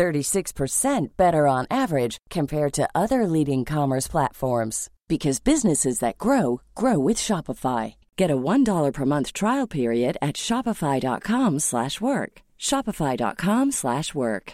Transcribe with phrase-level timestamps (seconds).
[0.00, 6.98] 36% better on average compared to other leading commerce platforms because businesses that grow grow
[6.98, 7.96] with Shopify.
[8.16, 12.32] Get a $1 per month trial period at shopify.com/work.
[12.58, 14.52] shopify.com/work.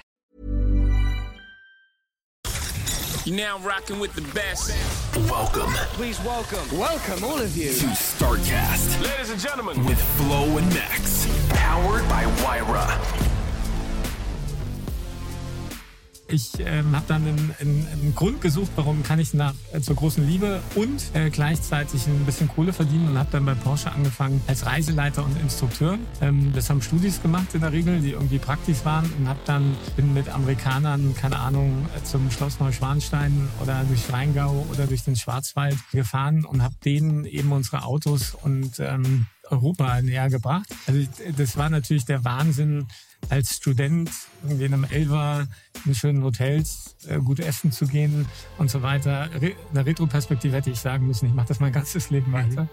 [3.27, 4.71] You're now rocking with the best.
[5.31, 7.73] Welcome Please welcome, welcome all of you.
[7.73, 11.27] to StarCast Ladies and gentlemen, with Flo and Max.
[11.51, 13.36] Powered by Wyra.
[16.29, 19.95] Ich ähm, habe dann einen, einen, einen Grund gesucht, warum kann ich nach äh, zur
[19.95, 24.41] großen Liebe und äh, gleichzeitig ein bisschen Kohle verdienen und habe dann bei Porsche angefangen
[24.49, 25.99] als Reiseleiter und Instrukteur.
[26.21, 29.77] Ähm, das haben Studis gemacht in der Regel, die irgendwie praktisch waren und habe dann
[29.95, 35.77] bin mit Amerikanern keine Ahnung zum Schloss Neuschwanstein oder durch Rheingau oder durch den Schwarzwald
[35.93, 40.67] gefahren und habe denen eben unsere Autos und ähm, Europa näher gebracht.
[40.87, 42.89] Also das war natürlich der Wahnsinn,
[43.29, 44.11] als Student
[44.43, 45.47] irgendwie in einem Elver
[45.85, 48.27] in schönen Hotels äh, gut essen zu gehen
[48.59, 49.29] und so weiter.
[49.41, 52.69] Re in der Retroperspektive hätte ich sagen müssen, ich mache das mein ganzes Leben weiter.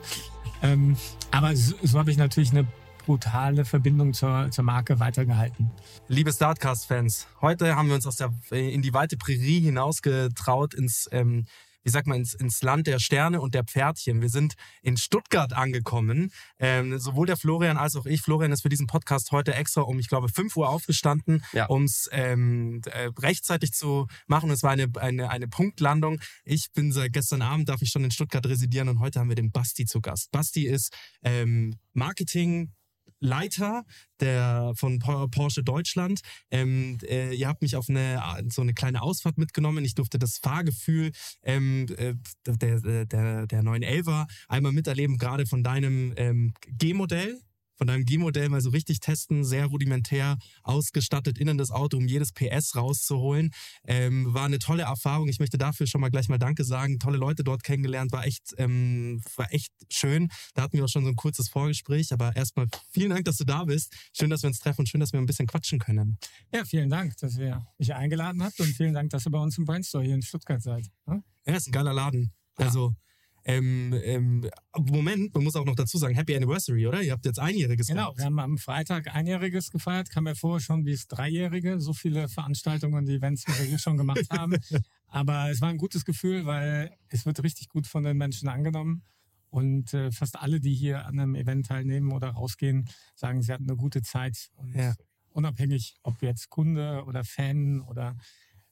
[0.62, 0.96] Ähm,
[1.32, 2.68] aber so, so habe ich natürlich eine
[3.06, 5.72] brutale Verbindung zur, zur Marke weitergehalten.
[6.08, 11.46] Liebe Startcast-Fans, heute haben wir uns aus der, in die weite Prärie hinausgetraut ins, ähm,
[11.84, 14.22] wie sagt man, ins, ins Land der Sterne und der Pferdchen.
[14.22, 16.32] Wir sind in Stuttgart angekommen.
[16.60, 18.22] Ähm, sowohl der Florian als auch ich.
[18.22, 21.66] Florian ist für diesen Podcast heute extra um, ich glaube, 5 Uhr aufgestanden, Ja.
[21.68, 24.50] um es ähm, äh, rechtzeitig zu machen.
[24.52, 26.20] Es war eine, eine, eine Punktlandung.
[26.46, 29.36] Ich bin seit gestern Abend, darf ich schon in Stuttgart residieren und heute haben wir
[29.36, 30.32] den Basti zu Gast.
[30.32, 32.72] Basti ist ähm, Marketing.
[33.24, 33.86] Leiter
[34.20, 36.22] der von Por- Porsche Deutschland.
[36.52, 39.84] Ähm, äh, ihr habt mich auf eine so eine kleine Ausfahrt mitgenommen.
[39.86, 41.12] Ich durfte das Fahrgefühl
[41.44, 42.14] ähm, äh,
[42.46, 47.40] der, der, der, der 911er einmal miterleben, gerade von deinem ähm, G-Modell.
[47.84, 52.32] Von deinem G-Modell mal so richtig testen, sehr rudimentär ausgestattet innen das Auto, um jedes
[52.32, 53.52] PS rauszuholen.
[53.86, 55.28] Ähm, war eine tolle Erfahrung.
[55.28, 56.98] Ich möchte dafür schon mal gleich mal Danke sagen.
[56.98, 60.30] Tolle Leute dort kennengelernt, war echt, ähm, war echt schön.
[60.54, 62.14] Da hatten wir auch schon so ein kurzes Vorgespräch.
[62.14, 63.94] Aber erstmal vielen Dank, dass du da bist.
[64.18, 66.18] Schön, dass wir uns treffen und schön, dass wir ein bisschen quatschen können.
[66.54, 69.58] Ja, vielen Dank, dass ihr mich eingeladen habt und vielen Dank, dass ihr bei uns
[69.58, 70.88] im Brandstore hier in Stuttgart seid.
[71.06, 71.22] Ja?
[71.46, 72.32] Ja, ist ein geiler Laden.
[72.56, 72.96] Also,
[73.46, 77.02] ähm, ähm, Moment, man muss auch noch dazu sagen, Happy Anniversary, oder?
[77.02, 78.18] Ihr habt jetzt einjähriges Genau, gehabt.
[78.20, 82.30] wir haben am Freitag Einjähriges gefeiert, kam mir vor schon wie es Dreijährige, so viele
[82.30, 84.56] Veranstaltungen und Events, wie wir hier schon gemacht haben.
[85.08, 89.04] Aber es war ein gutes Gefühl, weil es wird richtig gut von den Menschen angenommen.
[89.50, 93.70] Und äh, fast alle, die hier an einem Event teilnehmen oder rausgehen, sagen, sie hatten
[93.70, 94.50] eine gute Zeit.
[94.56, 94.96] Und Ja.
[95.30, 98.16] unabhängig, ob jetzt Kunde oder Fan oder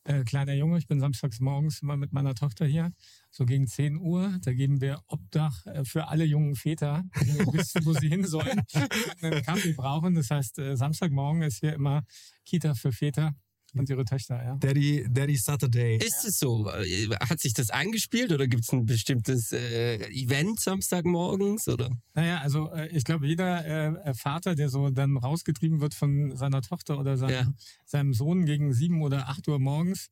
[0.03, 2.91] äh, kleiner Junge, ich bin samstags morgens immer mit meiner Tochter hier,
[3.29, 4.37] so gegen 10 Uhr.
[4.41, 8.61] Da geben wir Obdach äh, für alle jungen Väter, die wissen, wo sie hin sollen,
[9.21, 10.15] einen Kaffee brauchen.
[10.15, 12.03] Das heißt, äh, Samstagmorgen ist hier immer
[12.45, 13.35] Kita für Väter
[13.73, 14.43] und ihre Töchter.
[14.43, 14.55] Ja.
[14.57, 15.97] Daddy, Daddy Saturday.
[15.97, 16.69] Ist es so?
[16.69, 21.67] Äh, Hat sich das eingespielt oder gibt es ein bestimmtes äh, Event Samstagmorgens?
[21.67, 21.89] Oder?
[22.13, 26.61] Naja, also äh, ich glaube, jeder äh, Vater, der so dann rausgetrieben wird von seiner
[26.61, 27.53] Tochter oder seinem, Ja.
[27.85, 30.09] seinem Sohn gegen sieben oder acht Uhr morgens,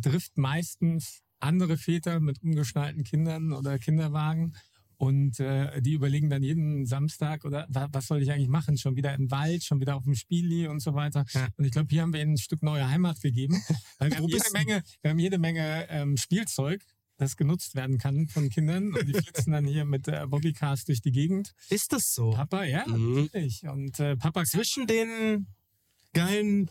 [0.00, 4.54] trifft meistens andere Väter mit umgeschnallten Kindern oder Kinderwagen.
[5.00, 8.76] Und äh, die überlegen dann jeden Samstag oder wa was soll ich eigentlich machen?
[8.76, 11.24] Schon wieder im Wald, schon wieder auf dem Spieli und so weiter.
[11.32, 11.48] Ja.
[11.56, 13.62] Und ich glaube, hier haben wir ihnen ein Stück neue Heimat gegeben.
[13.98, 14.44] Weil wir, haben jede?
[14.52, 16.82] Menge, wir haben jede Menge ähm, Spielzeug,
[17.16, 18.92] das genutzt werden kann von Kindern.
[18.94, 21.54] Und die flitzen dann hier mit äh, Bobbycars durch die Gegend.
[21.70, 22.32] Ist das so?
[22.32, 23.22] Papa, ja, Mhm.
[23.22, 23.62] natürlich.
[23.66, 25.46] Und äh, Papa, Zwischen den
[26.12, 26.70] geilen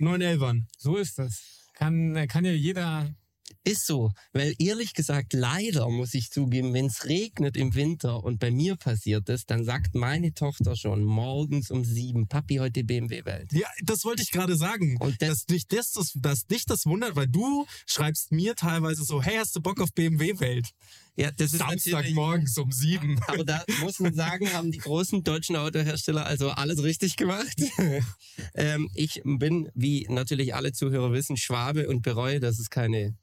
[0.00, 0.62] 911ern.
[0.76, 1.68] so ist das.
[1.74, 3.14] Kann, äh, kann ja jeder.
[3.62, 8.38] Ist so, weil ehrlich gesagt, leider muss ich zugeben, wenn es regnet im Winter und
[8.40, 13.52] bei mir passiert das, dann sagt meine Tochter schon morgens um sieben, Papi, heute BMW-Welt.
[13.52, 14.96] Ja, das wollte ich gerade sagen.
[14.98, 19.04] Und das- dass, dich das, das, dass dich das wundert, weil du schreibst mir teilweise
[19.04, 20.68] so, hey, hast du Bock auf BMW-Welt?
[21.16, 23.20] Ja, das ist Samstagmorgens um sieben.
[23.26, 27.56] Aber da muss man sagen, haben die großen deutschen Autohersteller also alles richtig gemacht.
[28.54, 33.14] ähm, ich bin, wie natürlich alle Zuhörer wissen, Schwabe und bereue, dass es keine,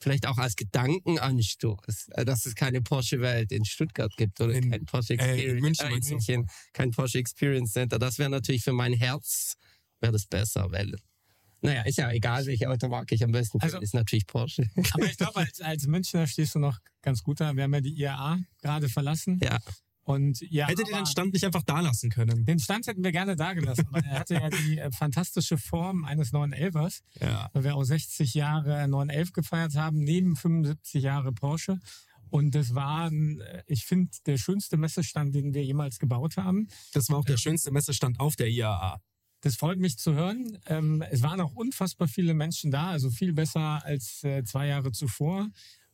[0.00, 4.84] vielleicht auch als Gedankenanstoß, äh, dass es keine Porsche-Welt in Stuttgart gibt oder In- kein
[4.84, 6.08] Porsche äh, in Experience, München äh, in?
[6.08, 7.98] München, kein Porsche Experience Center.
[7.98, 9.54] Das wäre natürlich für mein Herz,
[10.00, 10.94] wäre das besser, weil
[11.60, 14.64] Naja, ist ja egal, welche Automarke ich am besten finde, Also- ist natürlich Porsche.
[14.92, 17.54] Aber ich glaube, als, als Münchner stehst du noch ganz gut da.
[17.56, 19.38] Wir haben ja die IAA gerade verlassen.
[19.42, 19.58] ja.
[20.08, 22.46] Und ja, Hättet ihr den Stand nicht einfach da lassen können?
[22.46, 26.04] den Stand hätten wir gerne da gelassen, weil er hatte ja die äh, fantastische Form
[26.06, 27.50] eines 911ers, Ja.
[27.52, 31.78] weil wir auch 60 Jahre 911 gefeiert haben, neben 75 Jahre Porsche.
[32.30, 36.68] Und das war, äh, ich finde, der schönste Messestand, den wir jemals gebaut haben.
[36.94, 39.00] Das war auch der schönste Messestand auf der IAA.
[39.42, 40.58] Das freut mich zu hören.
[40.66, 44.90] Ähm, es waren auch unfassbar viele Menschen da, also viel besser als äh, zwei Jahre
[44.92, 45.48] zuvor.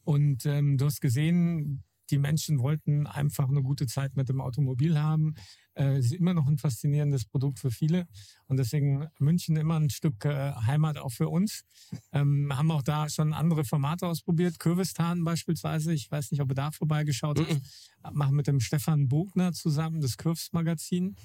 [0.04, 4.98] Und ähm, du hast gesehen, die Menschen wollten einfach eine gute Zeit mit dem Automobil
[4.98, 5.34] haben.
[5.74, 8.06] Äh, es ist immer noch ein faszinierendes Produkt für viele.
[8.46, 11.64] Und deswegen München immer ein Stück äh, Heimat auch für uns.
[12.12, 14.58] Ähm, haben auch da schon andere Formate ausprobiert.
[14.58, 15.92] Kürbistan beispielsweise.
[15.92, 18.14] Ich weiß nicht, ob ihr da vorbeigeschaut habt.
[18.14, 21.16] Machen mit dem Stefan Bogner zusammen das Kürbs-Magazin.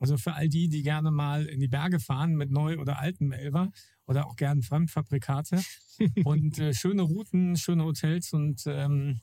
[0.00, 3.32] Also für all die, die gerne mal in die Berge fahren mit neu oder alten
[3.32, 3.70] Elver
[4.06, 5.60] oder auch gern Fremdfabrikate
[6.24, 9.20] und äh, schöne Routen, schöne Hotels und ähm,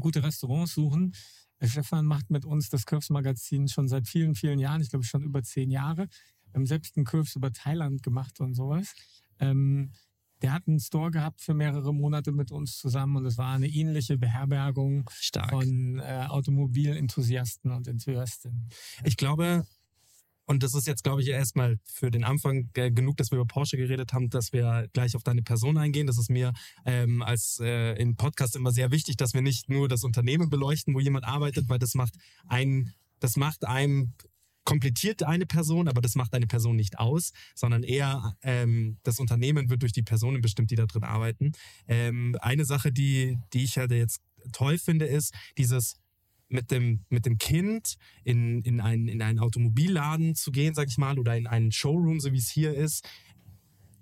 [0.00, 1.14] gute Restaurants suchen.
[1.60, 4.80] Der Stefan macht mit uns das Curves-Magazin schon seit vielen, vielen Jahren.
[4.80, 6.08] Ich glaube schon über zehn Jahre.
[6.46, 8.94] Wir haben selbst einen Curves über Thailand gemacht und sowas.
[9.40, 9.92] Ähm,
[10.42, 13.66] der hat einen Store gehabt für mehrere Monate mit uns zusammen und es war eine
[13.66, 15.50] ähnliche Beherbergung Stark.
[15.50, 18.68] von äh, Automobilenthusiasten und Enthusiastinnen.
[19.02, 19.66] Ich glaube,
[20.48, 23.76] und das ist jetzt, glaube ich, erstmal für den Anfang genug, dass wir über Porsche
[23.76, 26.06] geredet haben, dass wir gleich auf deine Person eingehen.
[26.06, 26.54] Das ist mir
[26.86, 30.94] ähm, als äh, in Podcast immer sehr wichtig, dass wir nicht nur das Unternehmen beleuchten,
[30.94, 32.14] wo jemand arbeitet, weil das macht
[32.46, 34.14] ein, das macht einem
[34.64, 39.68] komplettiert eine Person, aber das macht eine Person nicht aus, sondern eher ähm, das Unternehmen
[39.68, 41.52] wird durch die Personen bestimmt, die da drin arbeiten.
[41.86, 44.22] Ähm, eine Sache, die, die ich halt jetzt
[44.52, 45.96] toll finde, ist dieses
[46.48, 50.98] mit dem, mit dem Kind in, in, einen, in einen Automobilladen zu gehen, sag ich
[50.98, 53.06] mal, oder in einen Showroom, so wie es hier ist,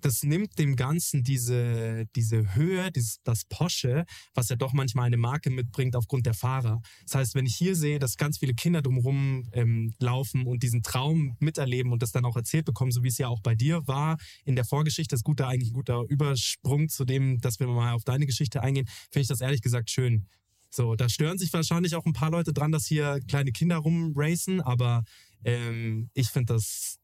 [0.06, 4.04] das nimmt dem Ganzen diese, diese Höhe, dieses, das Porsche,
[4.34, 6.80] was ja doch manchmal eine Marke mitbringt aufgrund der Fahrer.
[7.04, 10.82] Das heißt, wenn ich hier sehe, dass ganz viele Kinder drumherum ähm, laufen und diesen
[10.82, 13.86] Traum miterleben und das dann auch erzählt bekommen, so wie es ja auch bei dir
[13.88, 17.66] war in der Vorgeschichte, ist gut, da eigentlich ein guter Übersprung zu dem, dass wir
[17.66, 20.26] mal auf deine Geschichte eingehen, finde ich das ehrlich gesagt schön.
[20.70, 24.60] So, da stören sich wahrscheinlich auch ein paar Leute dran, dass hier kleine Kinder rumracen,
[24.60, 25.04] aber
[25.44, 26.98] ähm, ich finde das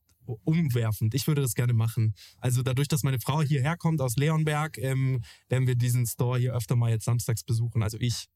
[0.45, 1.15] umwerfend.
[1.15, 2.15] Ich würde das gerne machen.
[2.39, 6.55] Also dadurch, dass meine Frau hierher kommt aus Leonberg, ähm, werden wir diesen Store hier
[6.55, 7.83] öfter mal jetzt samstags besuchen.
[7.83, 8.29] Also ich.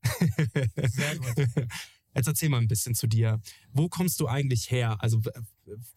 [0.76, 1.68] Sehr gut.
[2.16, 3.40] Jetzt erzähl mal ein bisschen zu dir.
[3.72, 4.96] Wo kommst du eigentlich her?
[5.00, 5.20] Also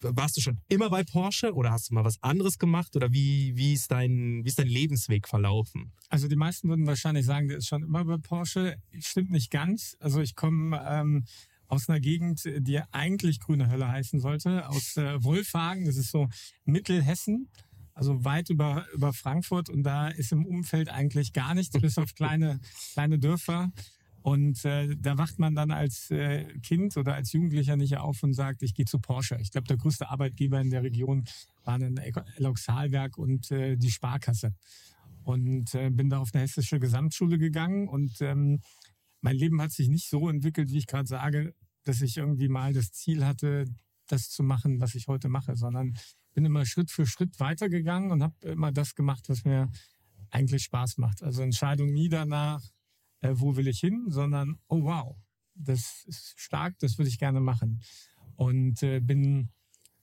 [0.02, 3.56] warst du schon immer bei Porsche oder hast du mal was anderes gemacht oder wie,
[3.56, 5.92] wie, ist, dein, wie ist dein Lebensweg verlaufen?
[6.10, 8.76] Also die meisten würden wahrscheinlich sagen, der ist schon immer bei Porsche.
[8.98, 9.96] Stimmt nicht ganz.
[9.98, 11.24] Also ich komme ähm,
[11.68, 15.86] aus einer Gegend, die eigentlich grüne Hölle heißen sollte, aus äh, Wolfhagen.
[15.86, 16.28] Das ist so
[16.64, 17.48] Mittelhessen,
[17.94, 19.70] also weit über, über Frankfurt.
[19.70, 22.60] Und da ist im Umfeld eigentlich gar nichts, bis auf kleine,
[22.92, 23.72] kleine Dörfer.
[24.22, 28.34] Und äh, da wacht man dann als äh, Kind oder als Jugendlicher nicht auf und
[28.34, 29.38] sagt, ich gehe zu Porsche.
[29.40, 31.24] Ich glaube, der größte Arbeitgeber in der Region
[31.64, 31.96] war ein
[32.36, 34.54] Eloxalwerk und äh, die Sparkasse
[35.24, 38.60] und äh, bin da auf eine hessische Gesamtschule gegangen und ähm,
[39.20, 42.72] mein Leben hat sich nicht so entwickelt, wie ich gerade sage, dass ich irgendwie mal
[42.72, 43.66] das Ziel hatte,
[44.06, 45.94] das zu machen, was ich heute mache, sondern
[46.34, 49.70] bin immer Schritt für Schritt weitergegangen und habe immer das gemacht, was mir
[50.30, 51.22] eigentlich Spaß macht.
[51.22, 52.62] Also Entscheidung nie danach,
[53.20, 55.16] äh, wo will ich hin, sondern oh wow,
[55.54, 57.80] das ist stark, das würde ich gerne machen.
[58.36, 59.50] Und äh, bin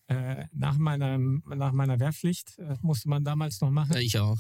[0.08, 3.94] äh, nach meiner nach meiner Wehrpflicht äh, musste man damals noch machen.
[3.94, 4.38] Ja, ich auch.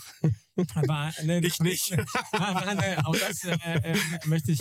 [0.88, 1.92] War, ne, Ich nicht.
[2.32, 3.58] War, war eine, auch das äh,
[3.94, 4.60] äh, möchte ich.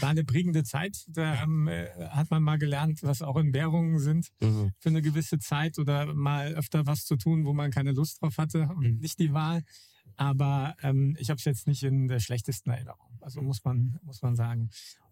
[0.00, 1.04] War eine prägende Zeit.
[1.06, 4.72] Da ähm, äh, hat man mal gelernt, was auch in Währungen sind Mhm.
[4.80, 8.36] für eine gewisse Zeit oder mal öfter was zu tun, wo man keine Lust drauf
[8.38, 8.98] hatte und Mhm.
[8.98, 9.62] nicht die Wahl.
[10.16, 13.13] Aber ähm, ich habe es jetzt nicht in der schlechtesten Erinnerung.
[13.24, 14.70] Also muss man muss man sagen.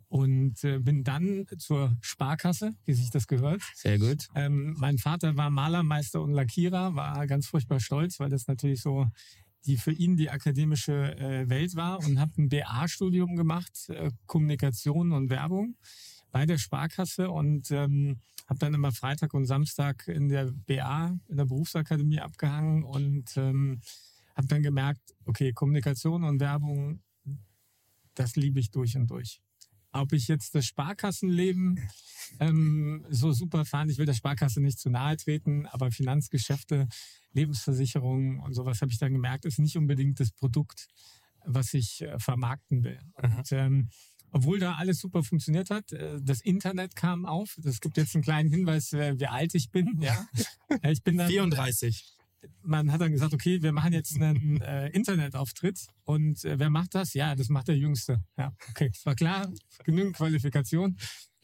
[0.09, 4.29] Und äh, bin dann zur Sparkasse, wie sich das gehört, Sehr gut.
[4.35, 9.07] ähm, mein Vater war Malermeister und Lackierer, war ganz furchtbar stolz, weil das natürlich so
[9.65, 15.13] die für ihn die akademische äh, Welt war und habe ein BA-Studium gemacht, äh, Kommunikation
[15.13, 15.77] und Werbung
[16.31, 21.37] bei der Sparkasse und ähm, habe dann immer Freitag und Samstag in der BA, in
[21.37, 23.81] der Berufsakademie abgehangen und ähm,
[24.35, 27.01] habe dann gemerkt, okay, Kommunikation und Werbung,
[28.15, 29.41] das liebe ich durch und durch.
[29.93, 31.79] Ob ich jetzt das Sparkassenleben
[32.41, 36.89] ähm, so super fand, ich will der Sparkasse nicht zu nahe treten, aber Finanzgeschäfte,
[37.35, 40.89] Lebensversicherungen und sowas habe ich dann gemerkt, ist nicht unbedingt das Produkt,
[41.45, 43.01] was ich äh, vermarkten will.
[43.17, 43.91] Und, ähm,
[44.31, 47.59] obwohl da alles super funktioniert hat, äh, das Internet kam auf.
[47.63, 50.01] Das gibt jetzt einen kleinen Hinweis, wie alt ich bin.
[50.01, 50.27] Ja,
[50.91, 52.17] ich bin dann 34.
[52.63, 56.95] man hat dann gesagt, okay, wir machen jetzt einen äh, Internetauftritt und äh, wer macht
[56.95, 57.15] das?
[57.15, 58.23] Ja, das macht der Jüngste.
[58.37, 59.51] Ja, okay, es war klar,
[59.85, 60.97] genügend Qualifikation.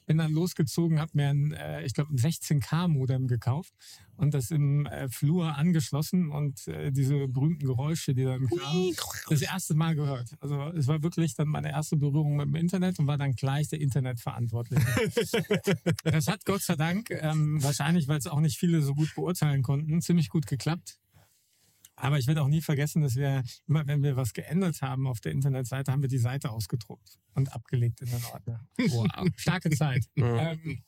[0.08, 3.74] Bin dann losgezogen, habe mir ein, äh, ich glaube, ein 16K-Modem gekauft
[4.16, 8.96] und das im äh, Flur angeschlossen und äh, diese berühmten Geräusche, die dann kamen,
[9.28, 10.30] das erste Mal gehört.
[10.40, 13.68] Also es war wirklich dann meine erste Berührung mit dem Internet und war dann gleich
[13.68, 14.86] der Internetverantwortliche.
[16.04, 19.62] das hat Gott sei Dank, ähm, wahrscheinlich, weil es auch nicht viele so gut beurteilen
[19.62, 20.98] konnten, ziemlich gut geklappt.
[22.00, 25.20] Aber ich werde auch nie vergessen, dass wir immer, wenn wir was geändert haben auf
[25.20, 28.60] der Internetseite, haben wir die Seite ausgedruckt und abgelegt in den Ordner.
[28.76, 30.04] Wow, starke Zeit.
[30.16, 30.82] ähm,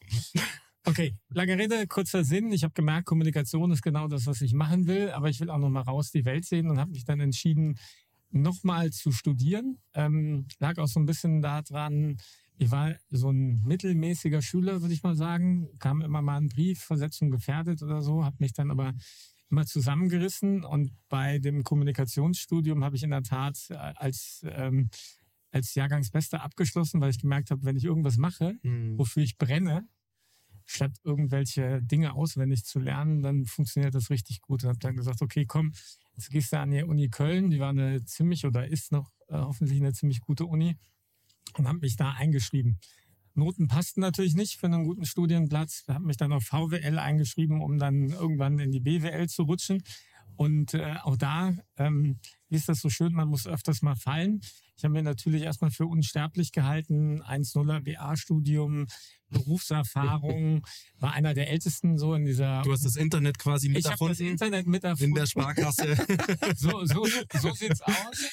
[0.85, 2.53] okay, lange Rede, kurzer Sinn.
[2.53, 5.59] Ich habe gemerkt, Kommunikation ist genau das, was ich machen will, aber ich will auch
[5.59, 7.79] noch mal raus die Welt sehen und habe mich dann entschieden,
[8.31, 9.79] nochmal zu studieren.
[9.95, 12.19] Ähm, lag auch so ein bisschen daran,
[12.57, 15.69] ich war so ein mittelmäßiger Schüler, würde ich mal sagen.
[15.79, 18.95] Kam immer mal ein Brief, Versetzung gefährdet oder so, habe mich dann aber
[19.51, 24.89] immer zusammengerissen und bei dem Kommunikationsstudium habe ich in der Tat äh, als ähm,
[25.53, 28.97] als Jahrgangsbester abgeschlossen, weil ich gemerkt habe, wenn ich irgendwas mache, Mhm.
[28.99, 29.89] wofür ich brenne,
[30.65, 34.63] statt irgendwelche Dinge auswendig zu lernen, dann funktioniert das richtig gut.
[34.63, 35.73] Und habe dann gesagt, okay, komm,
[36.17, 39.35] jetzt gehst du an die Uni Köln, die war eine ziemlich oder ist noch äh,
[39.39, 40.77] hoffentlich eine ziemlich gute Uni
[41.59, 42.79] und habe mich da eingeschrieben.
[43.35, 45.85] Noten passten natürlich nicht für einen guten Studienplatz.
[45.89, 49.83] Habe mich dann auf VWL eingeschrieben, um dann irgendwann in die BWL zu rutschen.
[50.37, 52.19] Und äh, auch da, ähm,
[52.49, 54.41] ist das so schön, man muss öfters mal fallen.
[54.77, 58.87] Ich habe mir natürlich erstmal für unsterblich gehalten, 1-0er BA-Studium,
[59.29, 60.67] Berufserfahrung,
[60.99, 62.63] war einer der ältesten so in dieser...
[62.63, 65.11] Du hast das Internet quasi mit ich habe das erfunden Internet mit erfunden.
[65.11, 65.97] in der Sparkasse.
[66.57, 67.07] so, so,
[67.39, 68.33] so sieht's aus.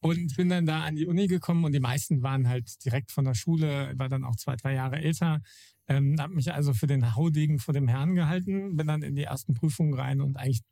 [0.00, 3.26] Und bin dann da an die Uni gekommen und die meisten waren halt direkt von
[3.26, 5.42] der Schule, war dann auch zwei, drei Jahre älter.
[5.88, 9.24] Ähm, habe mich also für den Haudegen vor dem Herrn gehalten, bin dann in die
[9.24, 10.62] ersten Prüfungen rein und eigentlich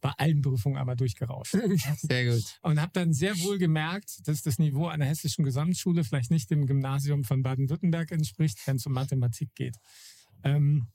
[0.00, 1.52] bei allen Prüfungen aber durchgerauscht.
[1.96, 2.58] Sehr gut.
[2.62, 6.66] Und habe dann sehr wohl gemerkt, dass das Niveau einer hessischen Gesamtschule vielleicht nicht dem
[6.66, 9.76] Gymnasium von Baden-Württemberg entspricht, wenn es um Mathematik geht.
[10.44, 10.86] Ähm,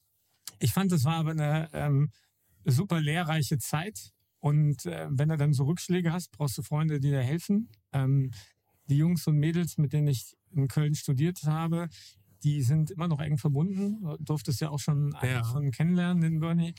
[0.60, 2.12] ich fand, das war aber eine ähm,
[2.64, 4.12] super lehrreiche Zeit.
[4.40, 7.70] Und äh, wenn du dann so Rückschläge hast, brauchst du Freunde, die dir helfen.
[7.92, 8.32] Ähm,
[8.88, 11.90] die Jungs und Mädels, mit denen ich in Köln studiert habe,
[12.44, 14.02] die sind immer noch eng verbunden.
[14.02, 15.44] Du durftest ja auch schon einen Ja.
[15.44, 16.74] von kennenlernen, den Bernie.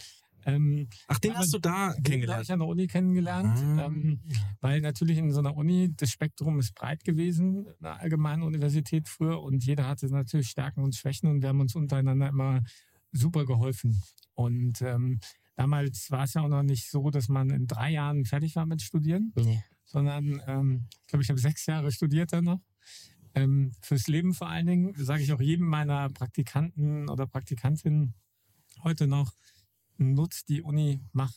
[0.47, 2.45] Ähm, Ach, den hast du da den habe kennengelernt.
[2.45, 3.87] ich an der Uni kennengelernt, Ah.
[3.87, 4.21] ähm,
[4.61, 9.09] weil natürlich in so einer Uni das Spektrum ist breit gewesen, in einer allgemeinen Universität
[9.09, 12.63] früher und jeder hatte natürlich Stärken und Schwächen und wir haben uns untereinander immer
[13.13, 14.03] super geholfen.
[14.35, 15.21] Und ähm,
[15.57, 18.67] damals war es ja auch noch nicht so, dass man in drei Jahren fertig war
[18.67, 19.63] mit Studieren, Nee.
[19.85, 22.61] sondern ähm, ich glaube, ich habe sechs Jahre studiert dann noch.
[23.37, 28.15] Ähm, fürs Leben vor allen Dingen, sage ich auch jedem meiner Praktikanten oder Praktikantinnen
[28.83, 29.33] heute noch,
[29.97, 31.33] nutz die Uni, mach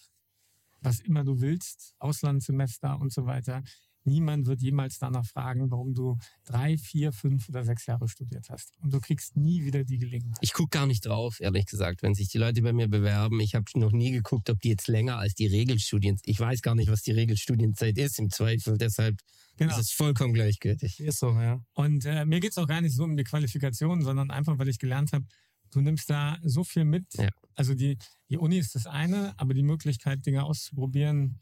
[0.82, 3.64] was immer du willst, Auslandssemester und so weiter.
[4.04, 8.72] Niemand wird jemals danach fragen, warum du drei, vier, fünf oder sechs Jahre studiert hast.
[8.82, 10.38] Und du kriegst nie wieder die Gelegenheit.
[10.40, 13.42] Ich gucke gar nicht drauf, ehrlich gesagt, wenn sich die Leute bei mir bewerben.
[13.42, 16.18] Ich habe noch nie geguckt, ob die jetzt länger als die Regelstudien.
[16.24, 18.78] Ich weiß gar nicht, was die Regelstudienzeit ist im Zweifel.
[18.78, 19.20] Deshalb
[19.58, 19.72] Genau.
[19.74, 21.00] ist es vollkommen gleichgültig.
[21.00, 21.60] Ist so, ja.
[21.74, 24.78] Und äh, mir geht's auch gar nicht so um die Qualifikation, sondern einfach, weil ich
[24.80, 25.26] gelernt habe,
[25.72, 27.06] du nimmst da so viel mit.
[27.16, 27.30] Ja.
[27.56, 27.98] Also die,
[28.30, 31.40] die Uni ist das eine, aber die Möglichkeit, Dinge auszuprobieren,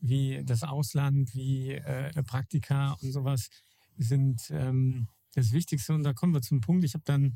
[0.00, 3.48] wie das Ausland, wie äh, Praktika und sowas,
[3.96, 5.94] sind ähm, das Wichtigste.
[5.94, 6.84] Und da kommen wir zum Punkt.
[6.84, 7.34] Ich habe dann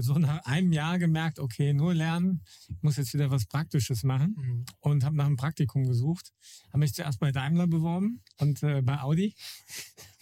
[0.00, 4.34] so nach einem Jahr gemerkt, okay, nur lernen, ich muss jetzt wieder was Praktisches machen
[4.36, 4.64] Mhm.
[4.80, 6.32] und habe nach einem Praktikum gesucht.
[6.68, 9.34] Habe mich zuerst bei Daimler beworben und äh, bei Audi.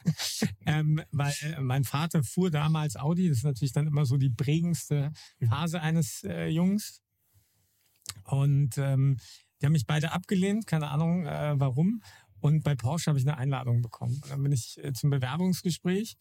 [0.66, 3.28] ähm, weil äh, mein Vater fuhr damals Audi.
[3.28, 5.12] Das ist natürlich dann immer so die prägendste
[5.46, 7.02] Phase eines äh, Jungs.
[8.24, 9.18] Und ähm,
[9.60, 12.02] die haben mich beide abgelehnt, keine Ahnung äh, warum.
[12.40, 14.14] Und bei Porsche habe ich eine Einladung bekommen.
[14.22, 16.16] Und dann bin ich äh, zum Bewerbungsgespräch.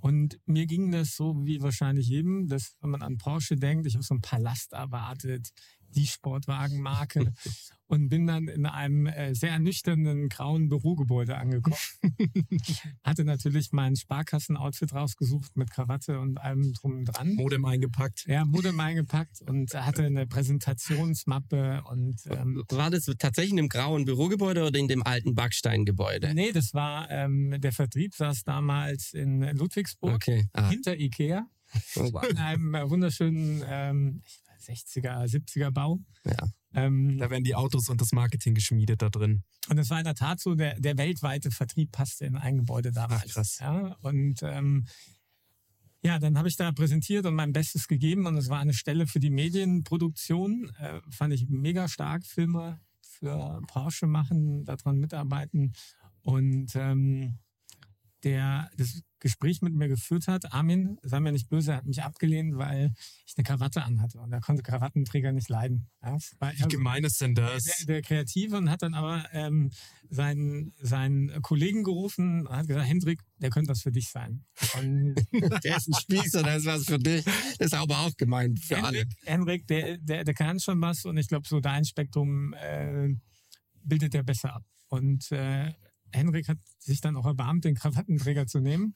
[0.00, 3.94] Und mir ging das so wie wahrscheinlich jedem, dass wenn man an Porsche denkt, ich
[3.94, 5.50] habe so einen Palast erwartet,
[5.94, 7.32] die Sportwagenmarke
[7.86, 11.76] und bin dann in einem äh, sehr nüchternen grauen Bürogebäude angekommen.
[13.02, 17.34] Hatte natürlich mein Sparkassen-Outfit rausgesucht mit Krawatte und allem drum und dran.
[17.34, 18.26] Modem eingepackt.
[18.26, 24.04] Ja, Modem eingepackt und hatte eine Präsentationsmappe und ähm, War das tatsächlich in einem grauen
[24.04, 26.34] Bürogebäude oder in dem alten Backsteingebäude?
[26.34, 30.48] nee, das war ähm, der Vertrieb saß damals in Ludwigsburg Okay.
[30.52, 30.68] Ah.
[30.68, 31.46] hinter Ikea
[31.96, 32.24] Oh, wow.
[32.28, 36.00] in einem äh, wunderschönen ähm, ich 60er, 70er Bau.
[36.24, 36.36] Ja.
[36.74, 39.42] Ähm, Da werden die Autos und das Marketing geschmiedet da drin.
[39.68, 42.92] Und es war in der Tat so, der, der weltweite Vertrieb passte in ein Gebäude
[42.92, 43.22] damals.
[43.26, 43.58] Ach, krass.
[43.60, 44.86] Ja, und ähm,
[46.02, 49.06] ja, dann habe ich da präsentiert und mein Bestes gegeben und es war eine Stelle
[49.06, 50.70] für die Medienproduktion.
[50.78, 55.72] Äh, fand ich mega stark, Filme, für Porsche machen, daran mitarbeiten.
[56.22, 57.38] Und ähm,
[58.24, 62.56] der das Gespräch mit mir geführt hat, Armin, sei mir nicht böse, hat mich abgelehnt,
[62.56, 62.92] weil
[63.26, 64.20] ich eine Krawatte anhatte.
[64.20, 65.88] Und er konnte Krawattenträger nicht leiden.
[66.02, 67.64] Ja, Wie eher- gemein ist denn das?
[67.64, 69.70] der, der Kreative und hat dann aber ähm,
[70.08, 74.44] seinen, seinen Kollegen gerufen und hat gesagt, Hendrik, der könnte was für dich sein.
[74.80, 75.14] Und
[75.64, 77.24] Der ist ein Spießer, das ist was für dich.
[77.58, 78.98] Das ist aber auch gemein für alle.
[78.98, 83.08] Henrik, Henrik der, der, der kann schon was und ich glaube, so dein Spektrum äh,
[83.82, 84.64] bildet er besser ab.
[84.88, 85.72] Und äh,
[86.12, 88.94] Henrik hat sich dann auch erbarmt, den Krawattenträger zu nehmen.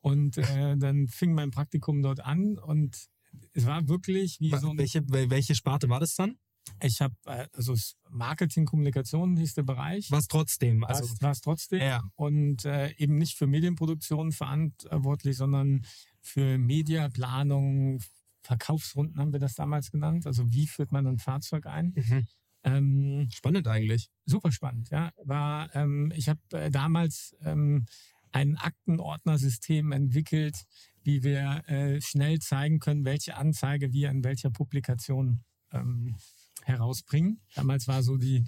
[0.00, 3.08] Und äh, dann fing mein Praktikum dort an und
[3.52, 6.36] es war wirklich wie so ein welche, wel- welche Sparte war das dann?
[6.82, 7.74] Ich habe, äh, also
[8.08, 10.10] Marketing, Kommunikation hieß der Bereich.
[10.10, 10.84] Was trotzdem?
[10.84, 11.80] Also, war es trotzdem.
[11.80, 12.02] Ja.
[12.14, 15.82] Und äh, eben nicht für Medienproduktion verantwortlich, sondern
[16.20, 18.00] für Mediaplanung,
[18.42, 20.26] Verkaufsrunden haben wir das damals genannt.
[20.26, 21.92] Also wie führt man ein Fahrzeug ein?
[21.94, 22.26] Mhm.
[22.62, 24.10] Ähm, spannend eigentlich.
[24.26, 25.12] super spannend, ja.
[25.24, 27.86] War, ähm, ich habe äh, damals ähm,
[28.32, 30.64] ein Aktenordnersystem entwickelt,
[31.02, 36.16] wie wir äh, schnell zeigen können, welche Anzeige wir in welcher Publikation ähm,
[36.64, 37.40] herausbringen.
[37.54, 38.44] Damals war so die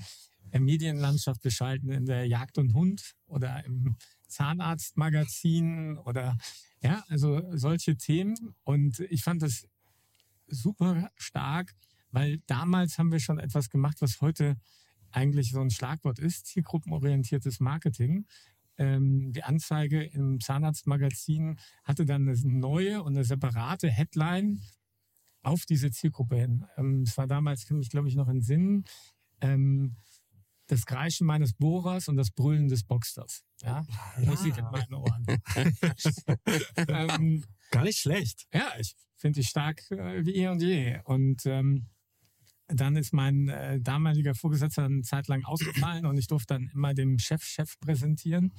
[0.50, 3.97] äh, Medienlandschaft, wir schalten in der Jagd und Hund oder im
[4.28, 6.37] Zahnarztmagazin oder
[6.83, 8.54] ja, also solche Themen.
[8.64, 9.66] Und ich fand das
[10.47, 11.75] super stark,
[12.12, 14.57] weil damals haben wir schon etwas gemacht, was heute
[15.11, 18.26] eigentlich so ein Schlagwort ist, zielgruppenorientiertes Marketing.
[18.78, 24.62] Ähm, die Anzeige im Zahnarztmagazin hatte dann eine neue und eine separate Headline
[25.42, 26.64] auf diese Zielgruppe hin.
[26.76, 28.85] Ähm, es war damals, kann mich glaube ich noch in Sinn,
[29.40, 29.97] ähm,
[30.69, 33.45] das Kreischen meines Bohrers und das Brüllen des Boxers.
[33.62, 33.85] Ja,
[34.19, 35.26] Musik in meinen Ohren.
[36.88, 38.47] ähm, Gar nicht schlecht.
[38.52, 41.00] ja, ich finde die stark äh, wie eh und je.
[41.04, 41.88] Und ähm,
[42.69, 46.95] dann ist mein äh, damaliger Vorgesetzter eine Zeit lang ausgefallen und ich durfte dann immer
[46.95, 48.52] dem Chef-Chef präsentieren.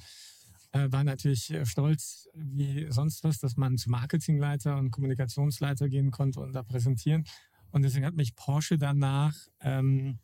[0.72, 6.10] Äh, war natürlich äh, stolz wie sonst was, dass man zu Marketingleiter und Kommunikationsleiter gehen
[6.10, 7.24] konnte und da präsentieren.
[7.70, 10.18] Und deswegen hat mich Porsche danach, ähm,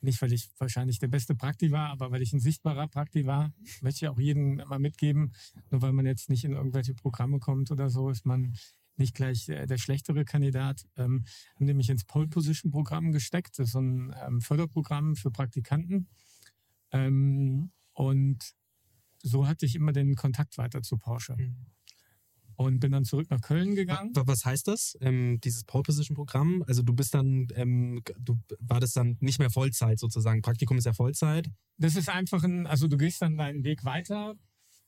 [0.00, 3.52] nicht weil ich wahrscheinlich der beste Prakti war, aber weil ich ein sichtbarer Prakti war,
[3.80, 5.32] möchte ich auch jedem immer mitgeben,
[5.70, 8.54] nur weil man jetzt nicht in irgendwelche Programme kommt oder so, ist man
[8.96, 10.86] nicht gleich äh, der schlechtere Kandidat.
[10.96, 11.24] Ähm,
[11.56, 13.58] haben die mich ins Pole Position Programm gesteckt.
[13.58, 16.08] Das ist so ein ähm, Förderprogramm für Praktikanten.
[16.92, 18.52] Ähm, und
[19.22, 21.36] so hatte ich immer den Kontakt weiter zu Porsche.
[22.56, 24.14] Und bin dann zurück nach Köln gegangen.
[24.14, 24.96] Wa- Was heißt das?
[25.00, 26.62] Ähm, dieses Pole Position Programm?
[26.68, 30.40] Also du bist dann, ähm, du war das dann nicht mehr Vollzeit sozusagen.
[30.40, 31.50] Praktikum ist ja Vollzeit.
[31.78, 34.36] Das ist einfach ein, also du gehst dann deinen Weg weiter.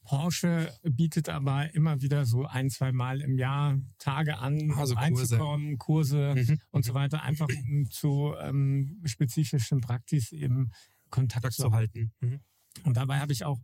[0.06, 5.00] Porsche bietet aber immer wieder so ein, zwei Mal im Jahr Tage an, Also um
[5.00, 5.34] Kurse.
[5.34, 6.60] einzukommen, Kurse Mhm.
[6.70, 10.70] und so weiter, einfach um zu ähm, spezifischen Praktis eben
[11.10, 12.12] Kontakt Kontakt zu zu halten.
[12.20, 12.40] Mhm.
[12.84, 13.58] Und dabei habe ich auch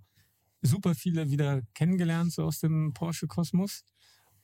[0.63, 3.85] super viele wieder kennengelernt, so aus dem Porsche-Kosmos.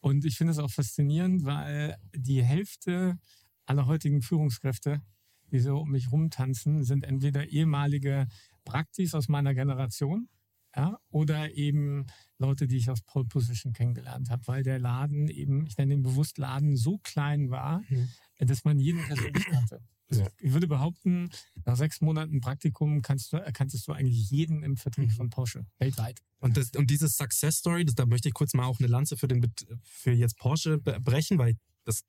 [0.00, 3.18] Und ich finde es auch faszinierend, weil die Hälfte
[3.66, 5.02] aller heutigen Führungskräfte,
[5.50, 8.28] die so um mich rumtanzen, sind entweder ehemalige
[8.64, 10.28] Praktis aus meiner Generation
[10.76, 12.06] ja, oder eben
[12.38, 16.02] Leute, die ich aus Pole Position kennengelernt habe, weil der Laden eben, ich nenne ihn
[16.02, 18.08] bewusst Laden, so klein war, Mhm.
[18.38, 19.80] dass man jeden persönlich kannte.
[20.10, 20.28] Also Ja.
[20.40, 21.30] Ich würde behaupten,
[21.64, 25.14] nach sechs Monaten Praktikum kannst du, kanntest du eigentlich jeden im Vertrieb Mhm.
[25.14, 26.20] von Porsche, weltweit.
[26.40, 29.16] Und, das, und diese Success Story, das, da möchte ich kurz mal auch eine Lanze
[29.16, 29.44] für, den,
[29.82, 32.04] für jetzt Porsche brechen, weil das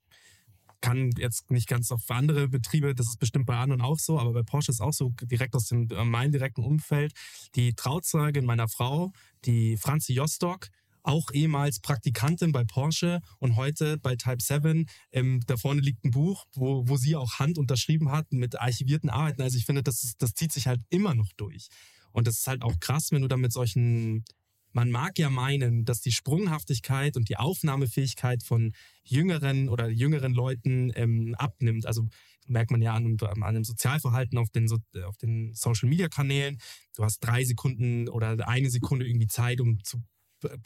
[0.80, 4.32] kann jetzt nicht ganz auf andere Betriebe, das ist bestimmt bei anderen auch so, aber
[4.32, 7.12] bei Porsche ist auch so direkt aus dem äh, meinem direkten Umfeld.
[7.54, 9.12] Die Trauzeugin meiner Frau,
[9.44, 10.68] die Franzi Jostock,
[11.02, 14.86] auch ehemals Praktikantin bei Porsche und heute bei Type 7.
[15.12, 19.10] Ähm, da vorne liegt ein Buch, wo, wo sie auch Hand unterschrieben hat mit archivierten
[19.10, 19.42] Arbeiten.
[19.42, 21.68] Also ich finde, das, ist, das zieht sich halt immer noch durch.
[22.12, 24.24] Und das ist halt auch krass, wenn du da mit solchen
[24.72, 30.92] man mag ja meinen, dass die Sprunghaftigkeit und die Aufnahmefähigkeit von jüngeren oder jüngeren Leuten
[30.94, 31.86] ähm, abnimmt.
[31.86, 32.08] Also
[32.46, 36.58] merkt man ja an, an dem Sozialverhalten auf den, so, auf den Social-Media-Kanälen.
[36.96, 40.02] Du hast drei Sekunden oder eine Sekunde irgendwie Zeit, um zu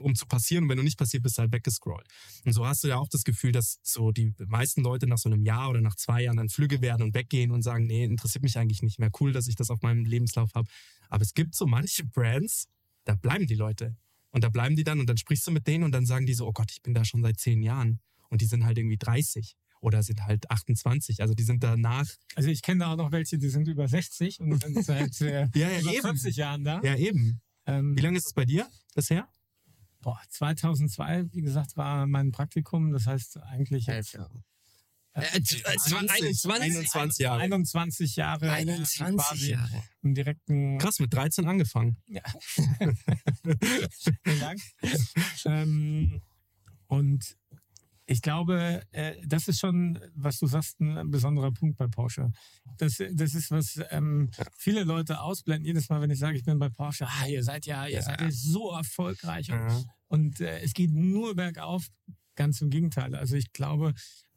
[0.00, 2.06] um zu passieren und wenn du nicht passiert bist, halt weggescrollt.
[2.44, 5.28] Und so hast du ja auch das Gefühl, dass so die meisten Leute nach so
[5.28, 8.44] einem Jahr oder nach zwei Jahren dann Flügge werden und weggehen und sagen, nee, interessiert
[8.44, 9.10] mich eigentlich nicht mehr.
[9.18, 10.68] Cool, dass ich das auf meinem Lebenslauf habe.
[11.08, 12.68] Aber es gibt so manche Brands,
[13.04, 13.96] da bleiben die Leute.
[14.30, 16.34] Und da bleiben die dann und dann sprichst du mit denen und dann sagen die
[16.34, 18.00] so, oh Gott, ich bin da schon seit zehn Jahren.
[18.30, 21.20] Und die sind halt irgendwie 30 oder sind halt 28.
[21.20, 24.40] Also die sind danach, Also ich kenne da auch noch welche, die sind über 60
[24.40, 26.00] und sind seit äh, Ja, ja, über eben.
[26.02, 26.80] 40 Jahren da.
[26.82, 27.40] ja eben.
[27.66, 29.28] Ähm, Wie lange ist es bei dir bisher?
[30.00, 32.92] boah, 2002, wie gesagt, war mein Praktikum.
[32.92, 34.44] Das heißt eigentlich Elf jetzt Jahre.
[35.14, 36.50] Äh, z- äh, 21.
[36.50, 37.40] 21 Jahre.
[37.40, 38.46] 21 Jahre.
[38.46, 39.82] äh, 21 quasi Jahre.
[40.02, 40.78] Im direkten.
[40.78, 41.96] Krass, mit 13 angefangen.
[42.06, 42.22] Ja.
[44.24, 44.60] Vielen Dank.
[45.44, 46.20] ähm,
[46.88, 47.36] und
[48.06, 52.30] ich glaube, äh, das ist schon, was du sagst, ein besonderer Punkt bei Porsche.
[52.76, 55.64] Das, das ist, was ähm, viele Leute ausblenden.
[55.64, 58.20] Jedes Mal, wenn ich sage, ich bin bei Porsche, ah, ihr seid ja, ihr seid
[58.20, 59.50] ja so erfolgreich.
[59.50, 61.86] Und, und äh, es geht nur bergauf.
[62.36, 63.14] Ganz im Gegenteil.
[63.14, 63.94] Also ich glaube,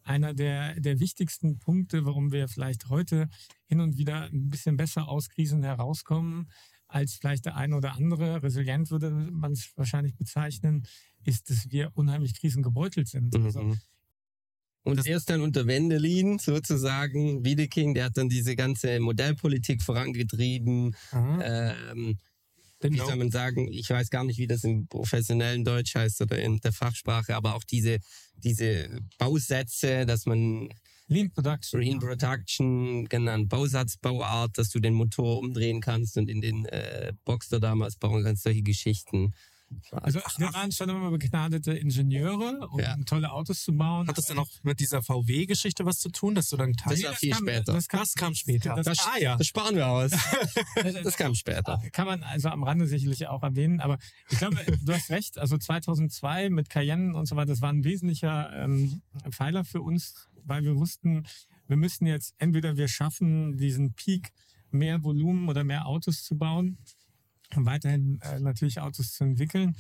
[0.08, 3.30] einer der, der wichtigsten Punkte, warum wir vielleicht heute
[3.66, 6.50] hin und wieder ein bisschen besser aus Krisen herauskommen,
[6.88, 10.88] als vielleicht der eine oder andere, resilient würde man es wahrscheinlich bezeichnen,
[11.24, 13.36] ist, dass wir unheimlich krisengebeutelt sind.
[13.36, 13.78] Also, Mhm.
[14.84, 20.96] Und erst dann unter Wendelin sozusagen, Wiedeking, der hat dann diese ganze Modellpolitik vorangetrieben.
[21.44, 22.18] Ähm,
[22.82, 23.06] wie Genau.
[23.08, 26.60] soll man sagen, ich weiß gar nicht, wie das im professionellen Deutsch heißt oder in
[26.60, 28.00] der Fachsprache, aber auch diese,
[28.36, 30.70] diese Bausätze, dass man
[31.10, 31.80] Lean Production.
[31.80, 37.60] Green Production, genannt Bausatzbauart, dass du den Motor umdrehen kannst und in den äh, Boxster
[37.60, 39.34] damals bauen kannst, solche Geschichten.
[39.92, 42.96] Also wir waren schon immer begnadete Ingenieure, um Ja.
[43.06, 44.08] tolle Autos zu bauen.
[44.08, 47.14] Hat das dann auch mit dieser VW-Geschichte was zu tun, dass du dann Das war
[47.14, 47.74] viel später.
[47.74, 48.76] Das kam, Das kam später.
[48.76, 49.36] Das, Das, ah ja.
[49.36, 50.12] das sparen wir aus.
[51.04, 51.82] Das kam später.
[51.92, 53.80] kann man also am Rande sicherlich auch erwähnen.
[53.82, 53.98] Aber
[54.30, 55.38] ich glaube, du hast recht.
[55.38, 60.30] Also 2002 mit Cayenne und so weiter, das war ein wesentlicher ähm, Pfeiler für uns,
[60.46, 61.26] weil wir wussten,
[61.68, 64.32] wir müssen jetzt entweder wir schaffen diesen Peak,
[64.72, 66.78] mehr Volumen oder mehr Autos zu bauen,
[67.56, 69.76] weiterhin äh, natürlich Autos zu entwickeln,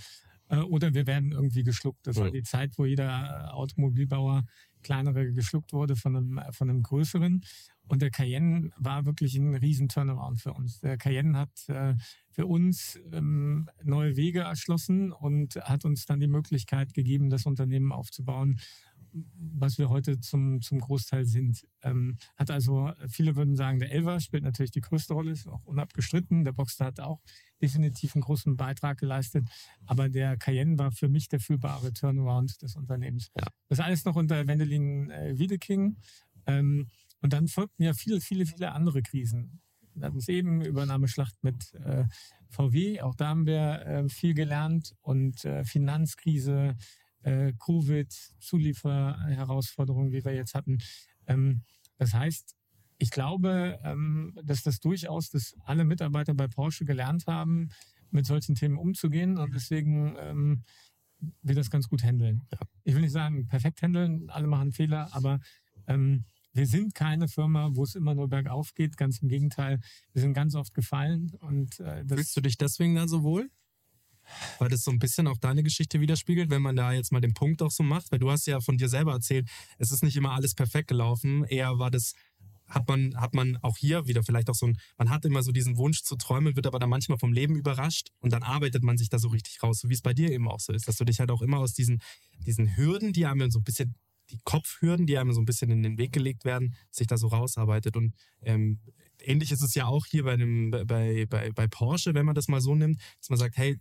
[0.49, 2.05] äh, oder wir werden irgendwie geschluckt.
[2.07, 4.45] Das war die Zeit, wo jeder äh, Automobilbauer
[4.83, 7.41] kleinere geschluckt wurde von einem, äh, von einem größeren.
[7.89, 10.79] Und der Cayenne war wirklich ein riesen Turnaround für uns.
[10.81, 11.95] Der Cayenne hat äh,
[12.31, 17.91] für uns ähm, neue Wege erschlossen und hat uns dann die Möglichkeit gegeben, das Unternehmen
[17.91, 18.59] aufzubauen,
[19.35, 21.67] was wir heute zum, zum Großteil sind.
[21.81, 25.63] Ähm, hat also, viele würden sagen, der Elva spielt natürlich die größte Rolle, ist auch
[25.65, 26.43] unabgestritten.
[26.43, 27.21] Der Boxster hat auch
[27.61, 29.47] definitiv einen großen Beitrag geleistet.
[29.85, 33.31] Aber der Cayenne war für mich der fühlbare Turnaround des Unternehmens.
[33.35, 33.47] Ja.
[33.69, 35.97] Das alles noch unter Wendelin äh, Wiedeking.
[36.45, 36.87] Ähm,
[37.21, 39.61] und dann folgten ja viele, viele, viele andere Krisen.
[39.95, 42.05] Wir hatten es eben, Übernahmeschlacht mit äh,
[42.49, 46.75] VW, auch da haben wir äh, viel gelernt und äh, Finanzkrise,
[47.27, 50.77] äh, Covid, Zulieferherausforderungen, wie wir jetzt hatten.
[51.27, 51.63] Ähm,
[51.97, 52.55] das heißt,
[52.99, 57.69] ich glaube, ähm, dass das durchaus, dass alle Mitarbeiter bei Porsche gelernt haben,
[58.09, 60.63] mit solchen Themen umzugehen und deswegen ähm,
[61.41, 62.47] wir das ganz gut handeln.
[62.83, 65.39] Ich will nicht sagen, perfekt handeln, alle machen Fehler, aber
[65.87, 68.97] ähm, wir sind keine Firma, wo es immer nur bergauf geht.
[68.97, 69.79] Ganz im Gegenteil,
[70.13, 73.49] wir sind ganz oft gefallen und äh, das Fühlst du dich deswegen da so wohl?
[74.59, 77.33] Weil das so ein bisschen auch deine Geschichte widerspiegelt, wenn man da jetzt mal den
[77.33, 80.15] Punkt auch so macht, weil du hast ja von dir selber erzählt, es ist nicht
[80.15, 82.13] immer alles perfekt gelaufen, eher war das,
[82.67, 85.51] hat man, hat man auch hier wieder vielleicht auch so ein, man hat immer so
[85.51, 88.97] diesen Wunsch zu träumen, wird aber dann manchmal vom Leben überrascht und dann arbeitet man
[88.97, 90.97] sich da so richtig raus, so wie es bei dir eben auch so ist, dass
[90.97, 92.01] du dich halt auch immer aus diesen,
[92.45, 93.95] diesen Hürden, die einem so ein bisschen,
[94.29, 97.27] die Kopfhürden, die einem so ein bisschen in den Weg gelegt werden, sich da so
[97.27, 97.95] rausarbeitet.
[97.95, 98.79] Und ähm,
[99.21, 102.49] ähnlich ist es ja auch hier bei, dem, bei, bei, bei Porsche, wenn man das
[102.49, 103.79] mal so nimmt, dass man sagt, hey,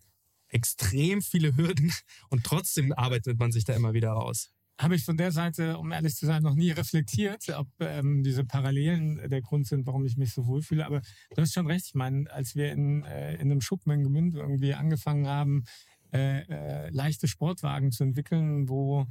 [0.57, 1.93] extrem viele Hürden
[2.31, 4.51] und trotzdem arbeitet man sich da immer wieder raus.
[4.79, 8.45] habe ich von der Seite, um ehrlich zu sein, noch nie reflektiert, ob ähm, diese
[8.45, 10.85] Parallelen der Grund sind, warum ich mich so wohlfühle.
[10.85, 11.01] Aber
[11.35, 11.87] du hast schon recht.
[11.87, 15.65] Ich meine, als wir in, äh, in einem Schuppen in Gemünd irgendwie angefangen haben,
[16.13, 19.07] äh, äh, leichte Sportwagen zu entwickeln, wo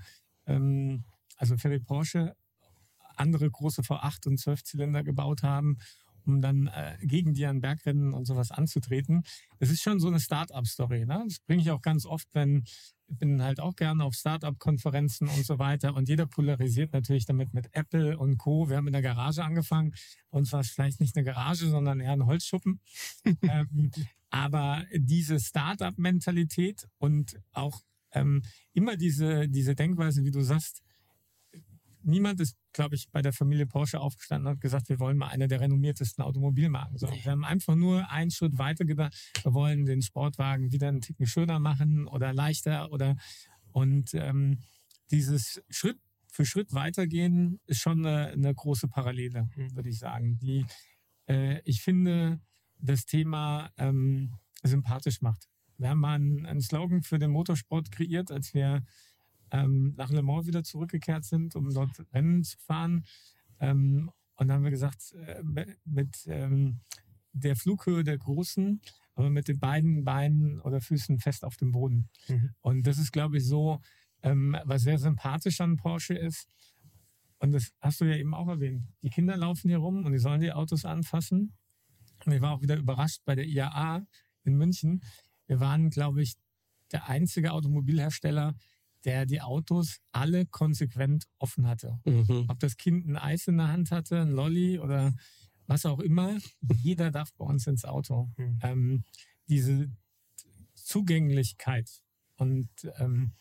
[0.48, 1.04] ähm,
[1.38, 2.36] also Ferry Porsche
[3.18, 5.78] andere große V8 und 12 Zylinder gebaut haben,
[6.26, 9.24] um dann äh, gegen die an Bergrennen und sowas anzutreten.
[9.60, 11.06] Das ist schon so eine Start-up-Story.
[11.06, 11.24] Ne?
[11.28, 12.64] Das bringe ich auch ganz oft, wenn
[13.08, 15.96] ich bin halt auch gerne auf Start-up-Konferenzen und so weiter.
[15.96, 18.70] Und jeder polarisiert natürlich damit mit Apple und Co.
[18.70, 19.94] Wir haben in der Garage angefangen.
[20.30, 22.80] Und zwar vielleicht nicht eine Garage, sondern eher ein Holzschuppen.
[23.44, 23.92] ähm,
[24.30, 28.42] aber diese Start-up-Mentalität und auch ähm,
[28.74, 30.82] immer diese, diese Denkweise, wie du sagst,
[32.06, 35.28] niemand ist, glaube ich, bei der Familie Porsche aufgestanden und hat gesagt, wir wollen mal
[35.28, 36.98] eine der renommiertesten Automobilmarken.
[36.98, 37.12] sein.
[37.24, 39.14] wir haben einfach nur einen Schritt weiter gedacht.
[39.44, 43.16] Wir wollen den Sportwagen wieder einen Ticken schöner machen oder leichter oder
[43.72, 44.60] und ähm,
[45.12, 46.00] dieses Schritt
[46.32, 50.66] für Schritt weitergehen ist schon eine, eine große Parallele, würde ich sagen, die
[51.28, 52.40] äh, ich finde
[52.78, 55.48] das Thema ähm, sympathisch macht.
[55.78, 58.84] Wir haben mal einen, einen Slogan für den Motorsport kreiert, als wir
[59.56, 63.06] ähm, nach Le Mans wieder zurückgekehrt sind, um dort Rennen zu fahren.
[63.60, 65.44] Ähm, und dann haben wir gesagt, äh,
[65.86, 66.80] mit ähm,
[67.32, 68.82] der Flughöhe der Großen,
[69.16, 72.10] aber mit den beiden Beinen oder Füßen fest auf dem Boden.
[72.28, 72.50] Mhm.
[72.60, 73.80] Und das ist, glaube ich, so,
[74.24, 76.50] ähm, was sehr sympathisch an Porsche ist.
[77.40, 78.84] Und das hast du ja eben auch erwähnt.
[79.04, 81.54] Die Kinder laufen hier rum und die sollen die Autos anfassen.
[82.26, 84.06] Und ich war auch wieder überrascht bei der IAA
[84.44, 85.02] in München.
[85.48, 86.36] Wir waren, glaube ich,
[86.92, 88.56] der einzige Automobilhersteller,
[89.06, 92.00] der die Autos alle konsequent offen hatte.
[92.06, 92.46] Mhm.
[92.48, 95.14] Ob das Kind ein Eis in der Hand hatte, ein Lolli oder
[95.68, 96.38] was auch immer,
[96.78, 98.32] jeder darf bei uns ins Auto.
[98.38, 98.60] Mhm.
[98.62, 99.04] Ähm,
[99.48, 99.92] diese
[100.74, 101.90] Zugänglichkeit
[102.38, 103.34] und ähm,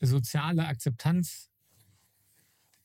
[0.00, 1.50] soziale Akzeptanz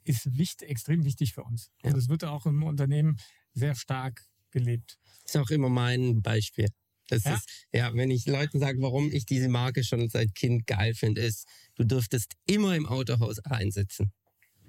[0.03, 1.71] ist wichtig, extrem wichtig für uns.
[1.83, 1.89] Ja.
[1.89, 3.17] Und das wird auch im Unternehmen
[3.53, 4.97] sehr stark gelebt.
[5.25, 6.67] Ist auch immer mein Beispiel.
[7.11, 7.35] Das Ja?
[7.35, 11.21] ist, ja, wenn ich Leuten sage, warum ich diese Marke schon seit Kind geil finde,
[11.21, 11.45] ist,
[11.75, 14.13] du dürftest immer im Autohaus reinsitzen.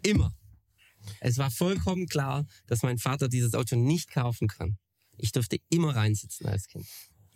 [0.02, 0.34] Immer.
[1.20, 4.78] Es war vollkommen klar, dass mein Vater dieses Auto nicht kaufen kann.
[5.18, 6.86] Ich durfte immer reinsitzen als Kind.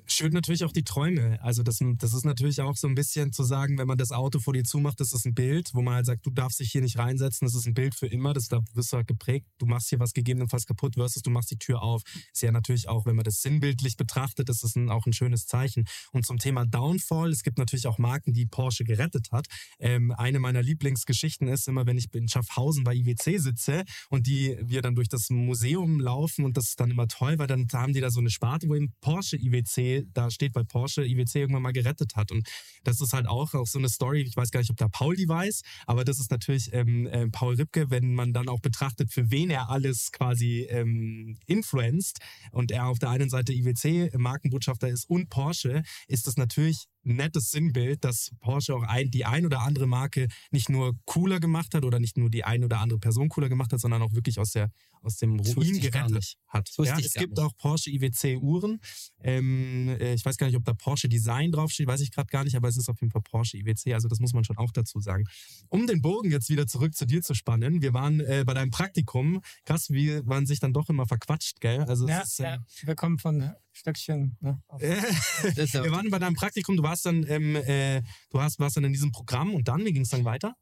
[0.07, 1.39] Schürt natürlich auch die Träume.
[1.43, 4.39] Also das, das ist natürlich auch so ein bisschen zu sagen, wenn man das Auto
[4.39, 6.81] vor dir zumacht, das ist ein Bild, wo man halt sagt, du darfst dich hier
[6.81, 9.67] nicht reinsetzen, das ist ein Bild für immer, das da wirst du halt geprägt, du
[9.67, 12.03] machst hier was gegebenenfalls kaputt versus du machst die Tür auf.
[12.33, 15.47] Ist ja natürlich auch, wenn man das sinnbildlich betrachtet, ist das ein, auch ein schönes
[15.47, 15.85] Zeichen.
[16.13, 19.47] Und zum Thema Downfall, es gibt natürlich auch Marken, die Porsche gerettet hat.
[19.79, 24.57] Ähm, eine meiner Lieblingsgeschichten ist immer, wenn ich in Schaffhausen bei IWC sitze und die
[24.63, 27.93] wir dann durch das Museum laufen und das ist dann immer toll, weil dann haben
[27.93, 31.63] die da so eine Sparte, wo eben Porsche IWC da steht, weil Porsche IWC irgendwann
[31.63, 32.33] mal gerettet hat.
[32.33, 32.49] Und
[32.85, 35.17] das ist halt auch, auch so eine Story, ich weiß gar nicht, ob da Paul
[35.17, 39.13] die weiß, aber das ist natürlich ähm, äh, Paul Ripke, wenn man dann auch betrachtet,
[39.13, 42.19] für wen er alles quasi ähm, influenced
[42.53, 47.51] und er auf der einen Seite IWC Markenbotschafter ist und Porsche, ist das natürlich nettes
[47.51, 51.85] Sinnbild, dass Porsche auch ein, die ein oder andere Marke nicht nur cooler gemacht hat
[51.85, 54.53] oder nicht nur die ein oder andere Person cooler gemacht hat, sondern auch wirklich aus
[54.53, 54.71] der
[55.07, 56.71] aus dem Ruin gerettet hat.
[56.79, 57.41] Ja, es gibt nicht.
[57.41, 58.81] auch Porsche IWC Uhren.
[59.21, 62.45] Ähm, äh, ich weiß gar nicht, ob da Porsche Design draufsteht, weiß ich gerade gar
[62.45, 64.73] nicht, aber es ist auf jeden Fall Porsche IWC, also das muss man schon auch
[64.73, 65.25] dazu sagen.
[65.69, 68.71] Um den Bogen jetzt wieder zurück zu dir zu spannen, wir waren äh, bei deinem
[68.71, 71.83] Praktikum, krass, wie man sich dann doch immer verquatscht, gell?
[71.85, 74.37] Also Ja, ist, äh, ja, wir kommen von Stöckchen.
[74.41, 78.77] Ne, ja- wir waren bei deinem Praktikum, du warst dann, ähm, äh, du hast, warst
[78.77, 80.55] dann in diesem Programm und dann, wie ging es dann weiter?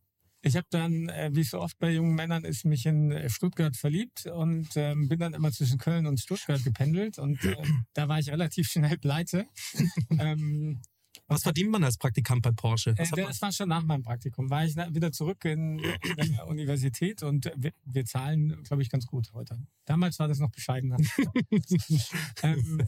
[0.47, 3.75] Ich habe dann, äh, wie so oft bei jungen Männern ist, mich in äh, Stuttgart
[3.77, 7.55] verliebt und ähm, bin dann immer zwischen Köln und Stuttgart gependelt und ähm,
[7.95, 9.47] da war ich relativ schnell pleite.
[10.19, 10.83] ähm,
[11.27, 12.95] Was verdient man als Praktikant bei Porsche?
[12.97, 14.51] äh, das war schon nach meinem Praktikum.
[14.51, 19.07] War ich wieder zurück in, in der Universität und wir, wir zahlen, glaube ich, ganz
[19.07, 19.59] gut heute.
[19.87, 20.97] Damals war das noch bescheidener.
[22.43, 22.83] ähm,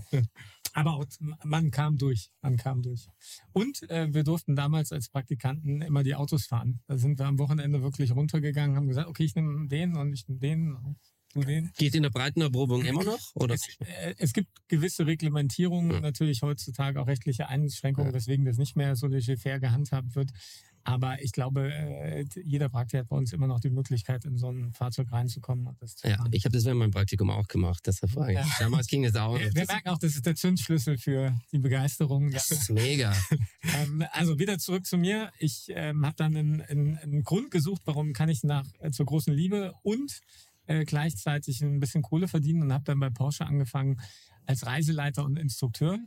[0.75, 1.07] aber auch,
[1.42, 3.09] man kam durch, man kam durch.
[3.53, 6.81] Und äh, wir durften damals als Praktikanten immer die Autos fahren.
[6.87, 10.29] Da sind wir am Wochenende wirklich runtergegangen, haben gesagt, okay, ich nehme den und ich
[10.29, 10.96] nehme den
[11.44, 11.70] den.
[11.77, 13.35] Geht in der Breitenerprobung immer noch?
[13.35, 13.55] Oder?
[13.55, 18.96] Es, äh, es gibt gewisse Reglementierungen, natürlich heutzutage auch rechtliche Einschränkungen, weswegen das nicht mehr
[18.96, 20.33] so laissez-faire gehandhabt wird.
[20.87, 24.51] Aber ich glaube, äh, jeder Praktiker hat bei uns immer noch die Möglichkeit, in so
[24.51, 27.83] ein Fahrzeug reinzukommen und das zu Ja, ich habe das während meinem Praktikum auch gemacht,
[27.85, 28.38] deshalb frage ich.
[28.38, 28.46] Ja.
[28.61, 29.37] Damals ging es auch.
[29.37, 32.31] Wir, wir merken auch, das ist der Zündschlüssel für die Begeisterung.
[32.31, 33.12] Das ist mega.
[33.75, 35.33] ähm, also wieder zurück zu mir.
[35.40, 39.07] Ich ähm, habe dann einen, einen, einen Grund gesucht, warum kann ich nach äh, zur
[39.07, 40.20] großen Liebe und
[40.66, 44.00] äh, gleichzeitig ein bisschen Kohle verdienen und habe dann bei Porsche angefangen
[44.46, 45.98] als Reiseleiter und Instrukteur.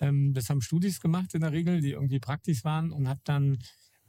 [0.00, 3.58] Ähm, das haben Studis gemacht in der Regel, die irgendwie praktisch waren und habe dann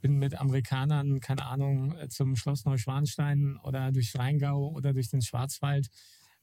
[0.00, 5.22] bin mit Amerikanern, keine Ahnung, äh, zum Schloss Neuschwanstein oder durch Rheingau oder durch den
[5.22, 5.88] Schwarzwald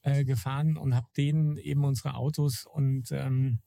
[0.04, 3.60] äh, gefahren und habe denen eben unsere Autos und ähm,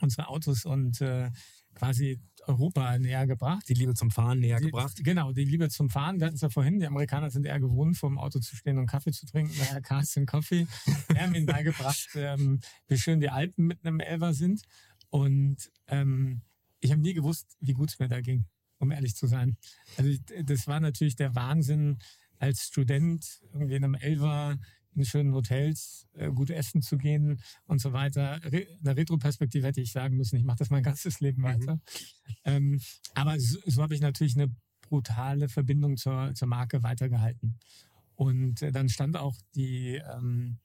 [0.00, 1.30] unsere Autos und äh,
[1.74, 3.68] quasi Europa näher gebracht.
[3.68, 4.98] die Liebe zum Fahren näher Die- gebracht.
[5.04, 6.18] Genau, die Liebe zum Fahren.
[6.20, 8.78] Wir hatten es ja vorhin, die Amerikaner sind eher gewohnt, vor dem Auto zu stehen
[8.78, 9.52] und Kaffee zu trinken.
[9.58, 10.66] Daher Cars and Coffee.
[11.08, 14.62] Wir haben ihnen beigebracht, ähm, wie schön die Alpen mit einem Elver sind.
[15.10, 16.42] Und ähm,
[16.80, 18.46] ich habe nie gewusst, wie gut es mir da ging,
[18.78, 19.56] um ehrlich zu sein.
[19.96, 20.10] Also
[20.44, 21.98] das war natürlich der Wahnsinn,
[22.38, 24.56] als Student irgendwie in einem Elver
[24.94, 28.40] in schönen Hotels äh, gut essen zu gehen und so weiter.
[28.44, 31.80] Re in der Retroperspektive hätte ich sagen müssen, ich mache das mein ganzes Leben weiter.
[32.44, 32.80] Ähm,
[33.14, 37.58] aber so, so habe ich natürlich eine brutale Verbindung zur, zur Marke weitergehalten.
[38.16, 40.58] Und äh, dann stand auch die ähm,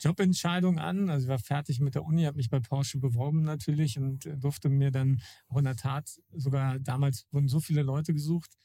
[0.00, 1.10] Jobentscheidung an.
[1.10, 4.36] Also ich war fertig mit der Uni, habe mich bei Porsche beworben natürlich und äh,
[4.36, 8.56] durfte mir dann auch in der Tat sogar damals wurden so viele Leute gesucht,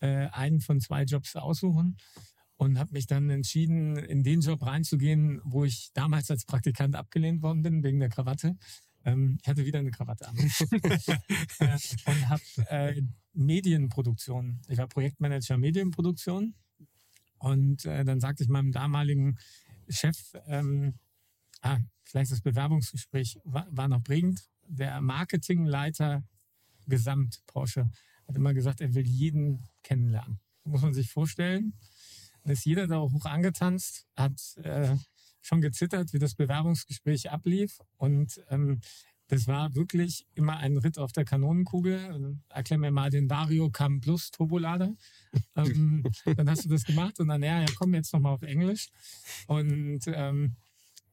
[0.00, 1.96] äh, einen von zwei Jobs aussuchen
[2.62, 7.42] und habe mich dann entschieden, in den Job reinzugehen, wo ich damals als Praktikant abgelehnt
[7.42, 8.56] worden bin wegen der Krawatte.
[9.04, 10.36] Ähm, ich hatte wieder eine Krawatte an.
[11.58, 14.60] äh, und habe äh, Medienproduktion.
[14.68, 16.54] Ich war Projektmanager Medienproduktion.
[17.38, 19.38] Und äh, dann sagte ich meinem damaligen
[19.88, 20.94] Chef, ähm,
[21.62, 24.48] ah, vielleicht das Bewerbungsgespräch war, war noch prägend.
[24.68, 26.22] Der Marketingleiter
[26.86, 27.90] Gesamt Porsche
[28.28, 30.38] hat immer gesagt, er will jeden kennenlernen.
[30.62, 31.72] Muss man sich vorstellen.
[32.42, 34.96] Dann ist jeder da hoch angetanzt, hat äh,
[35.40, 37.80] schon gezittert, wie das Bewerbungsgespräch ablief.
[37.96, 38.80] Und ähm,
[39.28, 42.38] das war wirklich immer ein Ritt auf der Kanonenkugel.
[42.48, 44.94] Erklär mir mal den Vario Cam Plus Turbolader.
[45.56, 46.04] ähm,
[46.36, 48.88] dann hast du das gemacht und dann, ja, ja, komm jetzt nochmal auf Englisch.
[49.46, 50.56] Und ähm,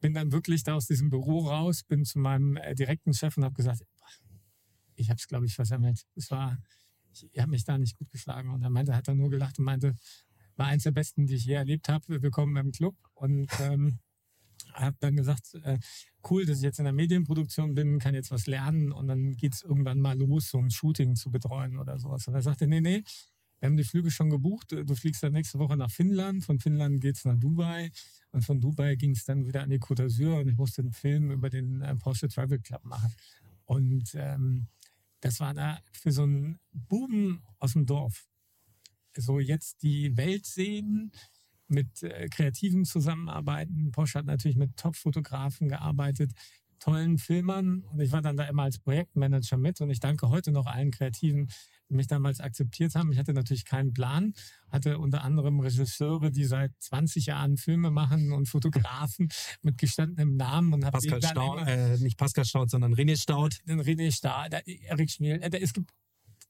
[0.01, 3.43] bin dann wirklich da aus diesem Büro raus, bin zu meinem äh, direkten Chef und
[3.43, 3.83] habe gesagt,
[4.95, 6.05] ich habe es, glaube ich, versammelt.
[6.15, 6.57] Es war,
[7.13, 8.49] ich, ich habe mich da nicht gut geschlagen.
[8.49, 9.95] Und er meinte, hat er nur gelacht und meinte,
[10.59, 12.21] war eins der besten, die ich je erlebt habe.
[12.21, 12.95] Willkommen im Club.
[13.13, 13.99] Und ähm,
[14.73, 15.79] habe dann gesagt, äh,
[16.29, 19.61] cool, dass ich jetzt in der Medienproduktion bin, kann jetzt was lernen und dann geht's
[19.61, 22.27] irgendwann mal los, so ein Shooting zu betreuen oder sowas.
[22.27, 23.03] Und er sagte, nee, nee,
[23.59, 24.73] wir haben die Flüge schon gebucht.
[24.73, 26.43] Du fliegst dann nächste Woche nach Finnland.
[26.43, 27.89] Von Finnland geht's nach Dubai.
[28.31, 31.31] Und von Dubai ging's dann wieder an die Côte d'Azur und ich musste einen Film
[31.31, 33.13] über den äh, Porsche Travel Club machen.
[33.63, 34.67] Und ähm,
[35.21, 38.28] das war da für so einen Buben aus dem Dorf.
[39.17, 41.11] So jetzt die Welt sehen,
[41.69, 43.91] mit äh, Kreativen zusammenarbeiten.
[43.91, 46.31] Porsche hat natürlich mit Top-Fotografen gearbeitet,
[46.79, 50.51] tollen Filmern und ich war dann da immer als Projektmanager mit und ich danke heute
[50.51, 51.49] noch allen Kreativen,
[51.89, 53.11] die mich damals akzeptiert haben.
[53.11, 54.33] Ich hatte natürlich keinen Plan,
[54.69, 59.29] hatte unter anderem Regisseure, die seit 20 Jahren Filme machen und Fotografen
[59.61, 63.59] mit gestandenem Namen und habe Pascal Staud, äh, nicht Pascal Staud, sondern René Staud.
[63.67, 65.91] Den René Staud, Erik Schmiel, äh, es gibt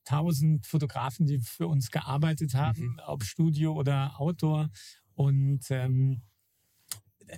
[0.10, 3.00] tausend Fotografen, die für uns gearbeitet haben, mhm.
[3.06, 4.70] ob Studio oder Outdoor.
[5.14, 6.24] Und ähm,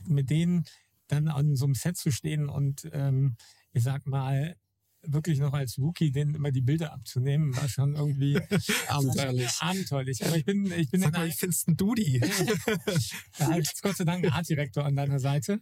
[0.06, 0.66] mit denen
[1.08, 3.36] dann an so einem Set zu stehen und ähm,
[3.74, 4.56] ich sag mal,
[5.04, 8.40] wirklich noch als Wookie denen immer die Bilder abzunehmen, war schon irgendwie
[8.88, 9.52] abenteuerlich.
[9.60, 10.26] abenteuerlich.
[10.26, 12.20] Aber ich bin, ich bin Sag mal, wie findest du die?
[13.40, 15.60] da hat Gott sei Dank ein Artdirektor an deiner Seite,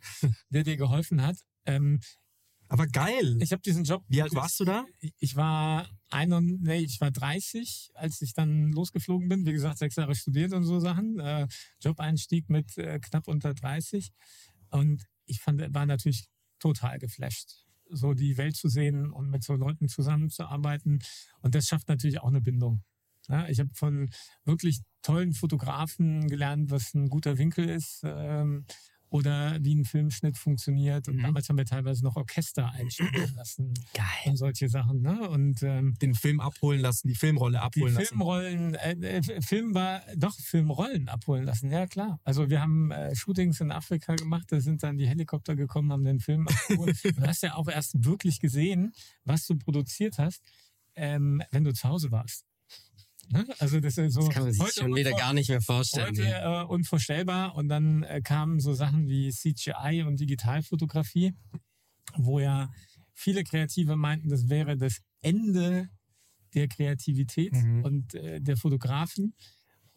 [0.50, 1.38] der dir geholfen hat.
[1.65, 2.02] Ähm,
[2.70, 3.38] aber geil.
[3.42, 4.04] Ich habe diesen Job.
[4.08, 4.86] Wie alt warst du da?
[5.18, 6.30] Ich war ein,
[6.62, 9.46] nee, ich war 30, als ich dann losgeflogen bin.
[9.46, 11.20] Wie gesagt, sechs Jahre studiert und so Sachen.
[11.20, 11.48] Äh,
[11.82, 14.12] Job-Einstieg mit äh, knapp unter 30.
[14.70, 16.28] Und ich fand, war natürlich
[16.60, 21.00] total geflasht, so die Welt zu sehen und mit so Leuten zusammenzuarbeiten.
[21.42, 22.84] Und das schafft natürlich auch eine Bindung.
[23.28, 24.10] Ja, ich habe von
[24.46, 28.02] wirklich tollen Fotografen gelernt, was ein guter Winkel ist.
[28.04, 28.66] Ähm,
[29.10, 31.08] oder wie ein Filmschnitt funktioniert.
[31.08, 31.24] Und mhm.
[31.24, 33.74] damals haben wir teilweise noch Orchester einspielen lassen.
[33.93, 34.06] Geil.
[34.26, 35.02] Und solche Sachen.
[35.02, 35.28] Ne?
[35.30, 38.08] Und ähm, den Film abholen lassen, die Filmrolle abholen die lassen.
[38.10, 41.72] Filmrollen, äh, äh, Film war doch Filmrollen abholen lassen.
[41.72, 42.19] Ja klar.
[42.24, 44.45] Also wir haben äh, Shootings in Afrika gemacht.
[44.50, 46.98] Da sind dann die Helikopter gekommen, haben den Film abgeholt.
[47.04, 48.93] du hast ja auch erst wirklich gesehen,
[49.24, 50.43] was du produziert hast,
[50.95, 52.45] ähm, wenn du zu Hause warst.
[53.32, 53.46] Ne?
[53.60, 56.08] Also das ist so das kann man sich schon wieder gar nicht mehr vorstellen.
[56.10, 57.56] Heute äh, unvorstellbar.
[57.56, 61.34] Und dann äh, kamen so Sachen wie CGI und Digitalfotografie,
[62.18, 62.72] wo ja
[63.13, 65.89] viele Kreative meinten, das wäre das Ende
[66.54, 67.84] der Kreativität mhm.
[67.84, 69.36] und äh, der Fotografen.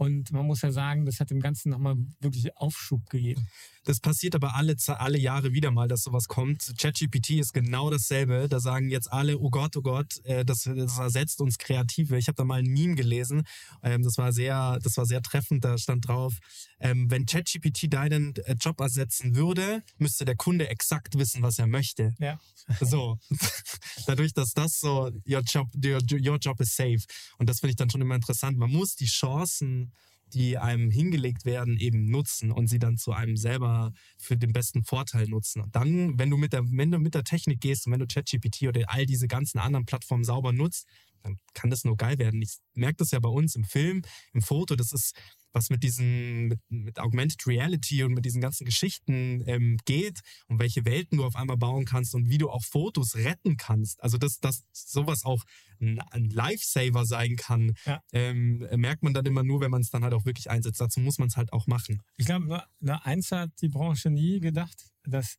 [0.02, 3.46] Und man muss ja sagen, das hat dem Ganzen nochmal wirklich Aufschub gegeben.
[3.84, 6.72] Das passiert aber alle, alle Jahre wieder mal, dass sowas kommt.
[6.76, 8.48] ChatGPT ist genau dasselbe.
[8.48, 12.18] Da sagen jetzt alle, oh Gott, oh Gott, äh, das, das ersetzt uns Kreative.
[12.18, 13.44] Ich habe da mal ein Meme gelesen.
[13.84, 15.64] Ähm, das war sehr, das war sehr treffend.
[15.64, 16.34] Da stand drauf,
[16.82, 21.68] ähm, wenn ChatGPT deinen äh, Job ersetzen würde, müsste der Kunde exakt wissen, was er
[21.68, 22.14] möchte.
[22.18, 22.38] Ja.
[22.80, 23.18] So.
[24.06, 27.00] Dadurch, dass das so, your job, your, your job is safe.
[27.38, 28.58] Und das finde ich dann schon immer interessant.
[28.58, 29.92] Man muss die Chancen
[30.34, 34.82] die einem hingelegt werden, eben nutzen und sie dann zu einem selber für den besten
[34.82, 35.60] Vorteil nutzen.
[35.60, 38.06] Und dann, wenn du mit der, wenn du mit der Technik gehst und wenn du
[38.06, 40.86] ChatGPT oder all diese ganzen anderen Plattformen sauber nutzt,
[41.22, 42.40] dann kann das nur geil werden.
[42.40, 45.14] Ich merke das ja bei uns im Film, im Foto, das ist
[45.52, 50.58] was mit diesen, mit, mit Augmented Reality und mit diesen ganzen Geschichten ähm, geht und
[50.58, 54.02] welche Welten du auf einmal bauen kannst und wie du auch Fotos retten kannst.
[54.02, 55.44] Also dass, dass sowas auch
[55.80, 58.00] ein, ein Lifesaver sein kann, ja.
[58.12, 60.80] ähm, merkt man dann immer nur, wenn man es dann halt auch wirklich einsetzt.
[60.80, 62.02] Dazu muss man es halt auch machen.
[62.16, 65.38] Ich glaube, nur eins hat die Branche nie gedacht, dass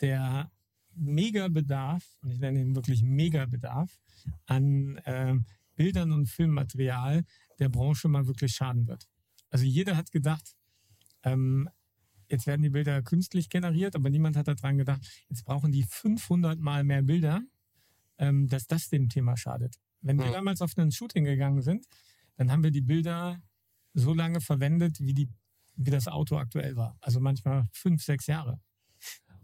[0.00, 0.50] der
[0.94, 3.98] Megabedarf, und ich nenne ihn wirklich Megabedarf,
[4.46, 5.34] an äh,
[5.76, 7.24] Bildern und Filmmaterial
[7.58, 9.06] der Branche mal wirklich schaden wird.
[9.50, 10.56] Also jeder hat gedacht,
[11.22, 11.68] ähm,
[12.28, 16.58] jetzt werden die Bilder künstlich generiert, aber niemand hat daran gedacht, jetzt brauchen die 500
[16.58, 17.42] mal mehr Bilder,
[18.18, 19.76] ähm, dass das dem Thema schadet.
[20.00, 21.86] Wenn wir damals auf ein Shooting gegangen sind,
[22.36, 23.42] dann haben wir die Bilder
[23.94, 25.28] so lange verwendet, wie, die,
[25.76, 26.96] wie das Auto aktuell war.
[27.00, 28.60] Also manchmal fünf, sechs Jahre.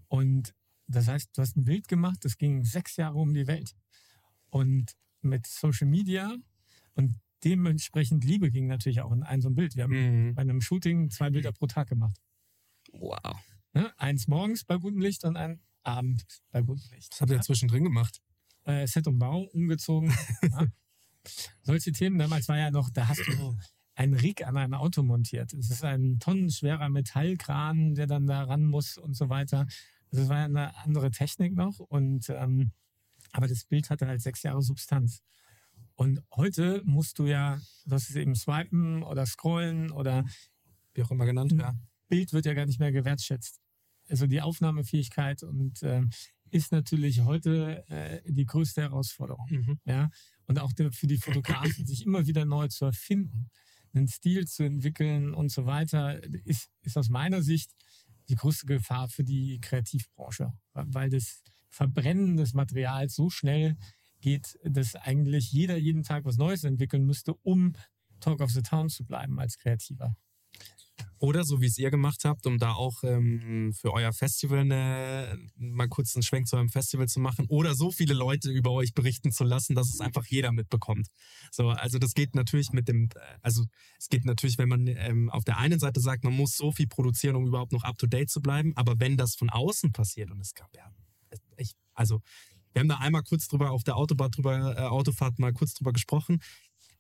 [0.09, 0.55] Und
[0.87, 3.75] das heißt, du hast ein Bild gemacht, das ging sechs Jahre um die Welt.
[4.51, 6.37] Und mit Social Media
[6.95, 9.77] und dementsprechend Liebe ging natürlich auch in ein so ein Bild.
[9.77, 10.35] Wir haben mhm.
[10.35, 12.17] bei einem Shooting zwei Bilder pro Tag gemacht.
[12.93, 13.37] Wow.
[13.75, 13.93] Ne?
[13.99, 17.13] Eins morgens bei gutem Licht und ein Abend bei gutem Licht.
[17.13, 17.43] Was habt ihr ja?
[17.43, 18.21] zwischendrin gemacht?
[18.65, 20.13] Äh, Set und Bau umgezogen.
[20.43, 20.67] ja.
[21.63, 23.57] Solche Themen damals war ja noch, da hast du
[23.95, 25.53] ein Rig an ein Auto montiert.
[25.53, 29.67] Es ist ein tonnenschwerer Metallkran, der dann da ran muss und so weiter.
[30.11, 32.73] Das war eine andere Technik noch und ähm,
[33.33, 35.23] aber das Bild hatte halt sechs Jahre Substanz.
[36.03, 40.25] Und heute musst du ja, das ist eben swipen oder scrollen oder
[40.95, 41.77] Wie auch immer genannt, ja.
[42.09, 43.61] Bild wird ja gar nicht mehr gewertschätzt.
[44.09, 46.11] Also die Aufnahmefähigkeit und ähm,
[46.51, 49.47] ist natürlich heute äh, die größte Herausforderung.
[49.49, 49.79] Mhm.
[49.85, 50.11] Ja,
[50.47, 53.49] und auch der, für die Fotografen, sich immer wieder neu zu erfinden,
[53.95, 57.71] einen Stil zu entwickeln und so weiter, ist, ist aus meiner Sicht
[58.29, 63.77] die größte Gefahr für die Kreativbranche, weil das Verbrennen des Materials so schnell
[64.23, 67.75] geht, dass eigentlich jeder jeden Tag was Neues entwickeln müsste, um
[68.21, 70.17] Talk of the Town zu bleiben als Kreativer.
[71.19, 75.39] Oder so wie es ihr gemacht habt, um da auch ähm, für euer Festival eine,
[75.57, 77.47] mal kurz einen Schwenk zu eurem Festival zu machen.
[77.49, 81.07] Oder so viele Leute über euch berichten zu lassen, dass es einfach jeder mitbekommt.
[81.53, 83.09] So, also das geht natürlich mit dem,
[83.41, 83.65] also
[83.99, 86.89] es geht natürlich, wenn man ähm, auf der einen Seite sagt, man muss so viel
[86.89, 88.73] produzieren, um überhaupt noch up to date zu bleiben.
[88.75, 90.91] Aber wenn das von außen passiert und es gab ja,
[91.57, 92.21] ich, also
[92.73, 95.93] wir haben da einmal kurz drüber auf der Autobahn drüber, äh, Autofahrt mal kurz drüber
[95.93, 96.41] gesprochen.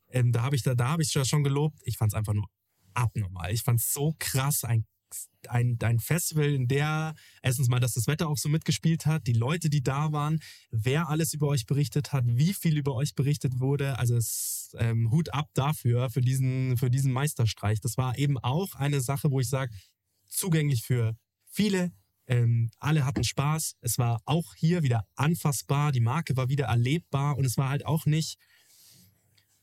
[0.08, 1.80] Ähm, da habe ich da, da habe ich ja schon gelobt.
[1.84, 2.46] Ich fand es einfach nur
[2.94, 3.52] abnormal.
[3.52, 4.84] Ich fand es so krass, ein,
[5.48, 9.32] ein, ein Festival, in der erstens mal, dass das Wetter auch so mitgespielt hat, die
[9.32, 13.60] Leute, die da waren, wer alles über euch berichtet hat, wie viel über euch berichtet
[13.60, 13.98] wurde.
[13.98, 17.80] Also es, ähm, Hut ab dafür, für diesen, für diesen Meisterstreich.
[17.80, 19.74] Das war eben auch eine Sache, wo ich sage,
[20.28, 21.16] zugänglich für
[21.46, 21.92] viele.
[22.26, 23.76] Ähm, alle hatten Spaß.
[23.80, 25.92] Es war auch hier wieder anfassbar.
[25.92, 28.38] Die Marke war wieder erlebbar und es war halt auch nicht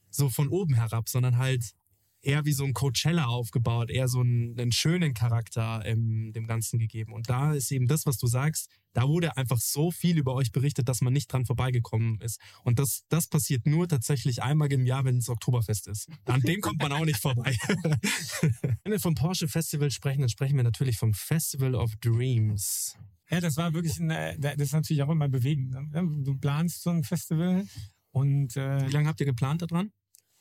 [0.10, 1.74] so von oben herab, sondern halt
[2.22, 6.80] eher wie so ein Coachella aufgebaut, eher so einen, einen schönen Charakter ähm, dem Ganzen
[6.80, 7.14] gegeben.
[7.14, 10.52] Und da ist eben das, was du sagst, da wurde einfach so viel über euch
[10.52, 12.40] berichtet, dass man nicht dran vorbeigekommen ist.
[12.64, 16.10] Und das, das passiert nur tatsächlich einmal im Jahr, wenn es Oktoberfest ist.
[16.26, 17.56] An dem kommt man auch nicht vorbei.
[18.42, 22.98] wenn wir vom Porsche Festival sprechen, dann sprechen wir natürlich vom Festival of Dreams.
[23.30, 25.72] Ja, das war wirklich, eine, das ist natürlich auch immer bewegend.
[25.72, 26.24] ne?
[26.24, 27.68] Du planst so ein Festival
[28.12, 29.92] und äh, Wie lange habt ihr geplant daran?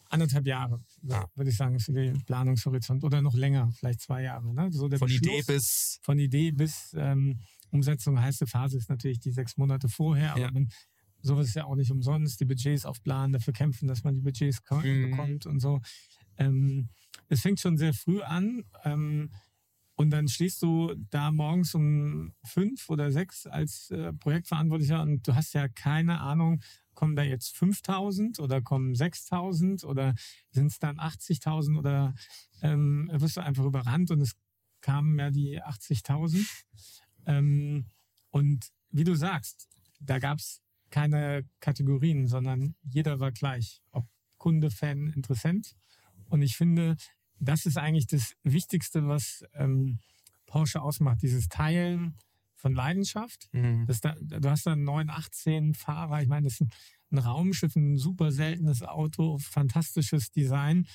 [0.09, 1.27] Anderthalb Jahre, Ja.
[1.35, 4.53] würde ich sagen, für den Planungshorizont oder noch länger, vielleicht zwei Jahre.
[4.55, 4.71] Ne?
[4.73, 7.41] So der Von Beschluss- Idee bis von Idee bis ähm,
[7.71, 8.21] Umsetzung.
[8.21, 10.51] Heiße Phase ist natürlich die sechs Monate vorher, aber Ja.
[10.51, 10.69] man,
[11.21, 12.41] sowas ist ja auch nicht umsonst.
[12.41, 15.11] Die Budgets aufplanen, dafür kämpfen, dass man die Budgets Mhm.
[15.11, 15.81] bekommt und so.
[16.39, 16.89] Ähm,
[17.29, 18.65] es fängt schon sehr früh an.
[18.85, 19.31] Ähm,
[19.97, 25.35] und dann stehst du da morgens um fünf oder sechs als äh, Projektverantwortlicher und du
[25.35, 26.63] hast ja keine Ahnung,
[26.99, 30.16] kommen da jetzt 5000 oder kommen 6000 oder
[30.51, 32.12] sind es dann 80.000 oder
[32.61, 34.32] ähm, wirst du einfach überrannt und es
[34.80, 36.44] kamen ja die 80.000.
[37.26, 37.86] Ähm,
[38.30, 39.68] und wie du sagst,
[40.01, 45.76] da gab es keine Kategorien, sondern jeder war gleich, ob Kunde, Fan, Interessent.
[46.26, 46.96] Und ich finde,
[47.38, 50.01] das ist eigentlich das Wichtigste, was ähm,
[50.46, 52.18] Porsche ausmacht, dieses Teilen
[52.59, 53.49] von Leidenschaft.
[53.53, 53.87] Mhm.
[53.87, 56.71] Das da, du hast da einen 918 Fahrer, ich meine, das ist ein,
[57.11, 60.87] ein Raumschiff, ein super seltenes Auto, fantastisches Design.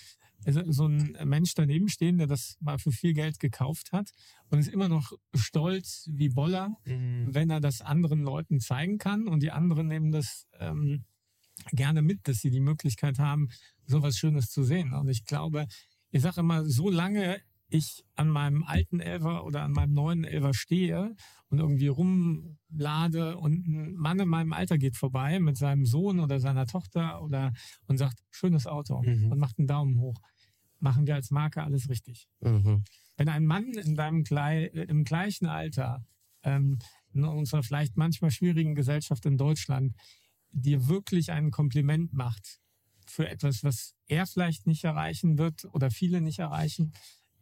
[0.46, 4.12] Also so ein Mensch daneben stehen, der das mal für viel Geld gekauft hat
[4.50, 7.34] und ist immer noch stolz wie Boller, Mhm.
[7.34, 11.06] wenn er das anderen Leuten zeigen kann und die anderen nehmen das ähm,
[11.72, 13.48] gerne mit, dass sie die Möglichkeit haben,
[13.86, 14.94] sowas Schönes zu sehen.
[14.94, 15.66] Und ich glaube,
[16.12, 17.42] ich sage immer, solange
[17.74, 21.16] ich an meinem alten Elfer oder an meinem neuen Elfer stehe
[21.50, 26.40] und irgendwie rumlade und ein Mann in meinem Alter geht vorbei mit seinem Sohn oder
[26.40, 27.54] seiner Tochter oder
[27.88, 29.32] und sagt, schönes Auto Mhm.
[29.32, 30.16] und macht einen Daumen hoch,
[30.80, 32.28] machen wir als Marke alles richtig.
[32.42, 32.84] Mhm.
[33.18, 36.06] Wenn ein Mann in deinem Klei im gleichen Alter
[36.44, 36.80] ähm,
[37.14, 39.94] in unserer vielleicht manchmal schwierigen Gesellschaft in Deutschland
[40.52, 42.60] dir wirklich ein Kompliment macht
[43.08, 46.94] für etwas, was er vielleicht nicht erreichen wird oder viele nicht erreichen,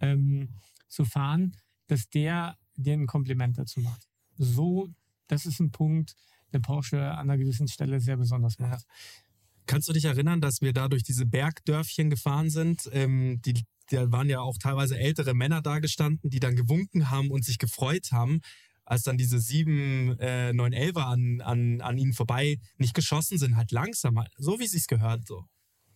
[0.01, 0.49] ähm,
[0.87, 1.55] zu fahren,
[1.87, 4.07] dass der dir ein Kompliment dazu macht.
[4.37, 4.89] So,
[5.27, 6.15] das ist ein Punkt,
[6.51, 8.85] der Porsche an einer gewissen Stelle sehr besonders macht.
[9.65, 12.89] Kannst du dich erinnern, dass wir da durch diese Bergdörfchen gefahren sind?
[12.91, 17.31] Ähm, die, da waren ja auch teilweise ältere Männer da gestanden, die dann gewunken haben
[17.31, 18.41] und sich gefreut haben,
[18.85, 23.55] als dann diese sieben, äh, neun Elfer an, an, an ihnen vorbei nicht geschossen sind,
[23.55, 25.25] halt langsam, halt, so wie es sich gehört.
[25.27, 25.45] So.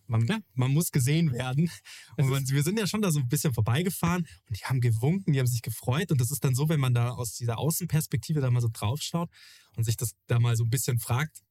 [0.08, 0.38] Man, Ja.
[0.54, 1.70] man muss gesehen werden.
[2.16, 5.32] Und man, wir sind ja schon da so ein bisschen vorbeigefahren und die haben gewunken,
[5.32, 6.10] die haben sich gefreut.
[6.12, 9.30] Und das ist dann so, wenn man da aus dieser Außenperspektive da mal so draufschaut
[9.76, 11.42] und sich das da mal so ein bisschen fragt,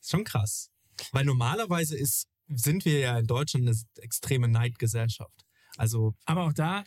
[0.00, 0.70] ist schon krass.
[1.12, 5.44] Weil normalerweise ist, sind wir ja in Deutschland eine extreme Neidgesellschaft.
[5.76, 6.84] Also, Aber auch da,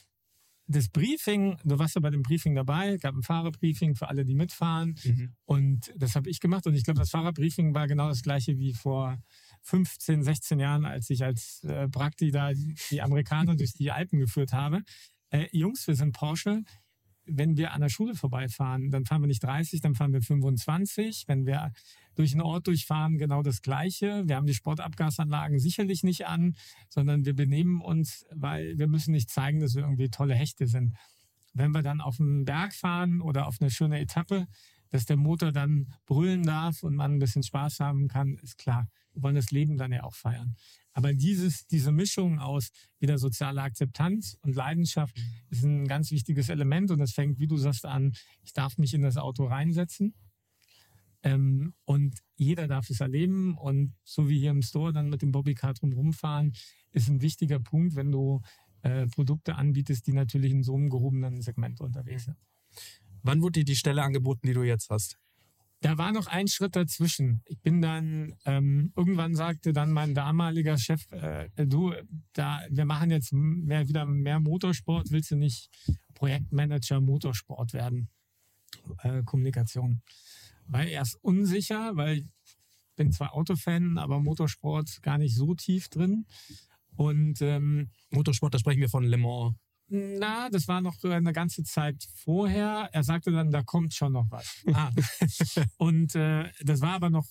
[0.72, 4.36] das Briefing, du warst ja bei dem Briefing dabei, gab ein Fahrerbriefing für alle, die
[4.36, 4.96] mitfahren.
[5.46, 6.68] Und das habe ich gemacht.
[6.68, 9.18] Und ich glaube, das Fahrerbriefing war genau das gleiche wie vor,
[9.70, 12.52] 15, 16 Jahren, als ich als äh, Prakti da
[12.90, 14.82] die, Amerikaner durch die Alpen geführt habe.
[15.30, 16.64] Äh, Jungs, wir sind Porsche.
[17.26, 21.26] Wenn wir an der Schule vorbeifahren, dann fahren wir nicht 30, dann fahren wir 25.
[21.28, 21.72] Wenn wir
[22.16, 24.24] durch einen Ort durchfahren, genau das Gleiche.
[24.26, 26.56] Wir haben die Sportabgasanlagen sicherlich nicht an,
[26.90, 30.96] sondern wir benehmen uns, weil wir müssen nicht zeigen, dass wir irgendwie tolle Hechte sind.
[31.54, 34.48] Wenn wir dann auf einen Berg fahren oder auf eine schöne Etappe,
[34.90, 38.88] dass der Motor dann brüllen darf und man ein bisschen Spaß haben kann, ist klar.
[39.14, 40.56] Wir wollen das Leben dann ja auch feiern.
[40.94, 45.18] Aber dieses, diese Mischung aus wieder sozialer Akzeptanz und Leidenschaft
[45.50, 48.94] ist ein ganz wichtiges Element und das fängt, wie du sagst, an, ich darf mich
[48.94, 50.14] in das Auto reinsetzen.
[51.22, 55.32] Ähm, und jeder darf es erleben und so wie hier im Store dann mit dem
[55.32, 56.54] Bobbycar drum rumfahren,
[56.92, 58.42] ist ein wichtiger Punkt, wenn du
[58.82, 62.38] äh, Produkte anbietest, die natürlich in so einem gehobenen Segment unterwegs sind.
[63.24, 65.18] Wann wurde dir die Stelle angeboten, die du jetzt hast?
[65.82, 67.42] Da war noch ein Schritt dazwischen.
[67.46, 71.94] Ich bin dann, ähm, irgendwann sagte dann mein damaliger Chef, äh, du,
[72.34, 75.70] da, wir machen jetzt mehr, wieder mehr Motorsport, willst du nicht
[76.16, 78.10] Projektmanager Motorsport werden?
[79.04, 80.02] Äh, Kommunikation.
[80.68, 82.28] War erst unsicher, weil ich
[82.98, 86.26] bin zwar Autofan, aber Motorsport gar nicht so tief drin.
[86.98, 89.56] Und ähm, Motorsport, da sprechen wir von Le Mans.
[89.90, 92.90] Na, das war noch eine ganze Zeit vorher.
[92.92, 94.64] Er sagte dann, da kommt schon noch was.
[94.74, 94.92] Ah,
[95.78, 97.28] Und äh, das war aber noch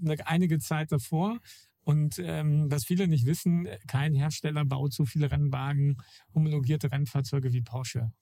[0.00, 1.38] eine, einige Zeit davor.
[1.82, 5.96] Und ähm, was viele nicht wissen, kein Hersteller baut so viele Rennwagen,
[6.34, 8.12] homologierte Rennfahrzeuge wie Porsche.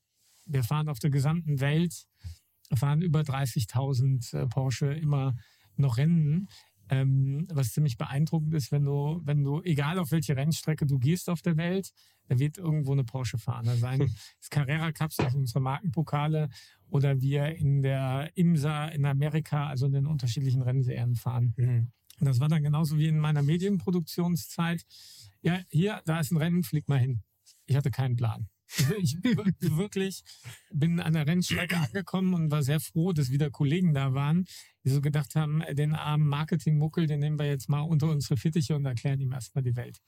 [0.47, 2.07] Wir fahren auf der gesamten Welt,
[2.75, 5.37] fahren über 30.000 äh, Porsche immer
[5.77, 6.49] noch Rennen.
[6.91, 11.29] Ähm, was ziemlich beeindruckend ist, wenn du, wenn du, egal auf welche Rennstrecke du gehst
[11.29, 11.93] auf der Welt,
[12.29, 13.67] da wird irgendwo eine Porsche fahren.
[13.67, 14.01] Da sein
[14.41, 16.49] das Carrera Cups, also unsere Markenpokale,
[16.91, 21.55] oder wir in der IMSA in Amerika, also in den unterschiedlichen Rennserien fahren.
[21.57, 21.93] Mhm.
[22.21, 24.85] Und das war dann genauso wie in meiner Medienproduktionszeit.
[25.43, 27.23] Ja, hier, da ist ein Rennen, flieg mal hin.
[27.67, 28.49] Ich hatte keinen Plan.
[28.99, 30.23] Ich wirklich
[30.71, 34.45] bin an der Rennstrecke angekommen und war sehr froh, dass wieder Kollegen da waren,
[34.85, 38.77] die so gedacht haben, den armen Marketingmuckel, den nehmen wir jetzt mal unter unsere Fittiche
[38.77, 39.99] und erklären ihm erstmal die Welt.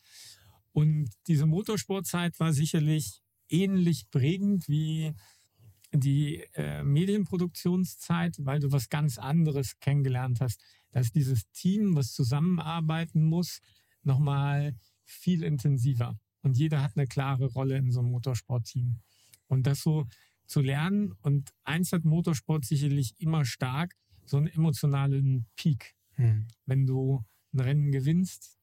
[0.72, 5.14] Und diese Motorsportzeit war sicherlich ähnlich prägend wie
[5.92, 10.62] die äh, Medienproduktionszeit, weil du was ganz anderes kennengelernt hast.
[10.92, 13.60] Dass dieses Team, was zusammenarbeiten muss,
[14.02, 16.18] nochmal viel intensiver.
[16.42, 19.00] Und jeder hat eine klare Rolle in so einem Motorsportteam.
[19.46, 20.06] Und das so
[20.46, 21.12] zu lernen.
[21.22, 23.94] Und eins hat Motorsport sicherlich immer stark,
[24.26, 25.94] so einen emotionalen Peak.
[26.16, 26.48] Mhm.
[26.66, 28.58] Wenn du ein Rennen gewinnst,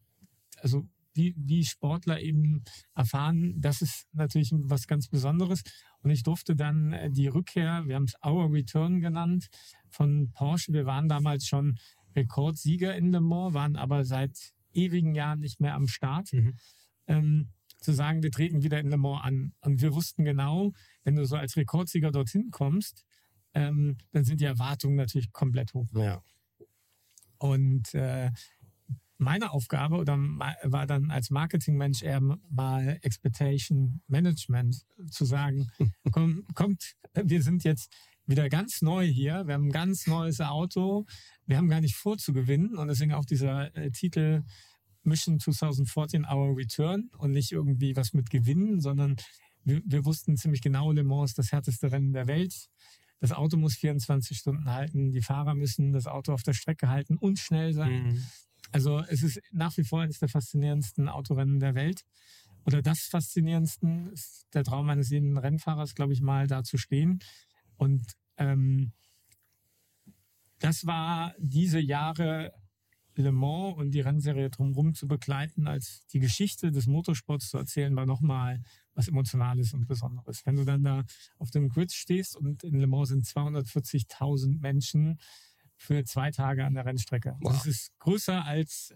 [0.58, 2.64] also wie, wie Sportler eben
[2.96, 5.64] erfahren, das ist natürlich was ganz Besonderes.
[6.02, 9.48] Und ich durfte dann äh, die Rückkehr, wir haben es Our Return genannt,
[9.90, 10.74] von Porsche.
[10.74, 11.80] Wir waren damals schon
[12.16, 16.32] Rekordsieger in Le Mans, waren aber seit ewigen Jahren nicht mehr am Start.
[16.34, 16.54] Mhm.
[17.08, 17.50] Ähm,
[17.80, 19.54] zu sagen, wir treten wieder in Le Mans an.
[19.62, 20.74] Und wir wussten genau,
[21.04, 23.06] wenn du so als Rekordsieger dorthin kommst,
[23.54, 25.88] ähm, dann sind die Erwartungen natürlich komplett hoch.
[25.94, 26.22] Ja.
[27.38, 28.32] Und äh,
[29.18, 35.72] meine Aufgabe oder war dann als Marketingmensch eher mal Expectation Management zu sagen,
[36.12, 37.92] komm, kommt, wir sind jetzt
[38.26, 41.06] wieder ganz neu hier, wir haben ein ganz neues Auto,
[41.46, 44.44] wir haben gar nicht vor zu gewinnen und deswegen auch dieser äh, Titel
[45.08, 49.16] Mission 2014 Our Return und nicht irgendwie was mit Gewinnen, sondern
[49.64, 52.70] wir, wir wussten ziemlich genau, Le Mans ist das härteste Rennen der Welt.
[53.20, 57.18] Das Auto muss 24 Stunden halten, die Fahrer müssen das Auto auf der Strecke halten
[57.18, 58.04] und schnell sein.
[58.04, 58.24] Mhm.
[58.72, 62.04] Also es ist nach wie vor eines der faszinierendsten Autorennen der Welt.
[62.66, 67.20] Oder das faszinierendsten ist der Traum eines jeden Rennfahrers, glaube ich, mal da zu stehen.
[67.78, 68.04] Und
[68.38, 68.92] ähm,
[70.60, 72.54] das war diese Jahre
[73.18, 77.96] Le Mans und die Rennserie drumherum zu begleiten, als die Geschichte des Motorsports zu erzählen,
[77.96, 78.62] war nochmal
[78.94, 80.46] was Emotionales und Besonderes.
[80.46, 81.04] Wenn du dann da
[81.38, 85.20] auf dem Grid stehst und in Le Mans sind 240.000 Menschen
[85.76, 87.36] für zwei Tage an der Rennstrecke.
[87.40, 87.54] Wow.
[87.54, 88.94] Das ist größer als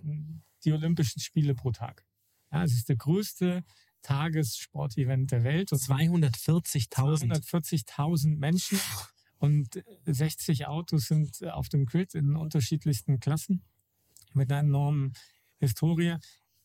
[0.63, 2.05] die Olympischen Spiele pro Tag.
[2.51, 3.63] Ja, es ist der größte
[4.01, 5.71] Tagessportevent der Welt.
[5.71, 6.89] Und 240.000.
[6.89, 8.79] 240.000 Menschen
[9.37, 13.63] und 60 Autos sind auf dem Grid in unterschiedlichsten Klassen
[14.35, 15.13] mit einer enormen
[15.57, 16.15] Historie.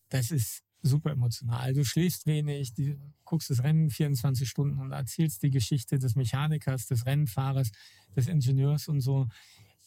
[0.09, 1.75] Das ist super emotional.
[1.75, 6.87] Du schläfst wenig, du guckst das Rennen 24 Stunden und erzählst die Geschichte des Mechanikers,
[6.87, 7.71] des Rennfahrers,
[8.15, 9.27] des Ingenieurs und so.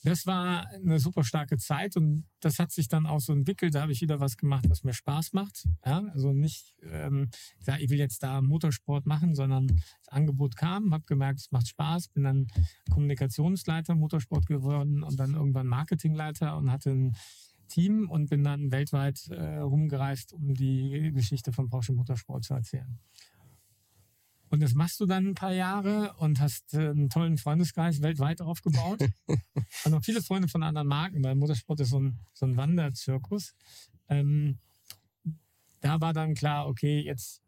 [0.04, 3.76] Das war eine super starke Zeit und das hat sich dann auch so entwickelt.
[3.76, 5.68] Da habe ich wieder was gemacht, was mir Spaß macht.
[5.86, 7.30] Ja, also nicht, ähm,
[7.80, 12.10] ich will jetzt da Motorsport machen, sondern das Angebot kam, habe gemerkt, es macht Spaß,
[12.10, 12.48] bin dann
[12.90, 17.16] Kommunikationsleiter Motorsport geworden und dann irgendwann Marketingleiter und hatte ein
[17.70, 23.00] Team und bin dann weltweit äh, rumgereist, um die Geschichte von Porsche Motorsport zu erzählen.
[24.50, 28.42] Und das machst du dann ein paar Jahre und hast äh, einen tollen Freundeskreis weltweit
[28.42, 29.00] aufgebaut.
[29.28, 33.54] und noch viele Freunde von anderen Marken, weil Motorsport ist so ein, so ein Wanderzirkus.
[34.10, 34.58] Ähm,
[35.82, 37.42] da war dann klar, okay, jetzt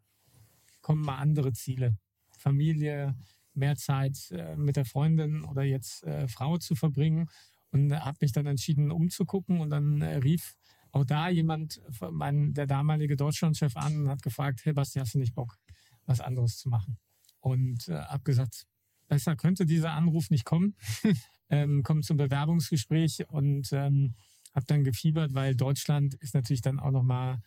[0.80, 1.96] kommen mal andere Ziele.
[2.38, 3.14] Familie,
[3.54, 7.28] mehr Zeit äh, mit der Freundin oder jetzt äh, Frau zu verbringen.
[7.72, 9.60] Und habe mich dann entschieden, umzugucken.
[9.60, 10.54] Und dann äh, rief
[10.92, 15.18] auch da jemand, mein, der damalige Deutschlandchef an und hat gefragt, hey Basti, hast du
[15.18, 15.56] nicht Bock,
[16.04, 16.98] was anderes zu machen?
[17.40, 18.66] Und äh, habe gesagt,
[19.08, 20.76] besser könnte dieser Anruf nicht kommen.
[21.48, 24.14] ähm, kommt zum Bewerbungsgespräch und ähm,
[24.54, 27.40] habe dann gefiebert, weil Deutschland ist natürlich dann auch nochmal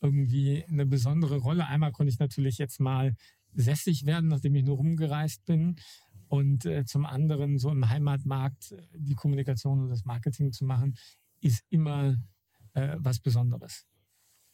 [0.00, 1.66] irgendwie eine besondere Rolle.
[1.66, 3.14] Einmal konnte ich natürlich jetzt mal
[3.52, 5.76] sässig werden, nachdem ich nur rumgereist bin.
[6.28, 10.96] Und äh, zum anderen so im Heimatmarkt äh, die Kommunikation und das Marketing zu machen,
[11.40, 12.16] ist immer
[12.74, 13.86] äh, was Besonderes.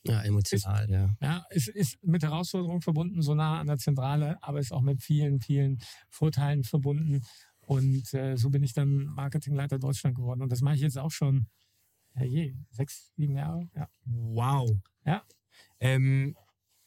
[0.07, 1.16] Ja, emotional, ist, ja.
[1.20, 5.03] Ja, es ist mit Herausforderungen verbunden, so nah an der Zentrale, aber ist auch mit
[5.03, 5.79] vielen, vielen
[6.11, 7.22] Vorteilen verbunden.
[7.61, 10.43] Und äh, so bin ich dann Marketingleiter Deutschland geworden.
[10.43, 11.47] Und das mache ich jetzt auch schon,
[12.14, 13.66] ja je, sechs, sieben Jahre.
[13.75, 13.89] Ja.
[14.05, 14.70] Wow.
[15.07, 15.22] Ja.
[15.81, 16.37] Ähm,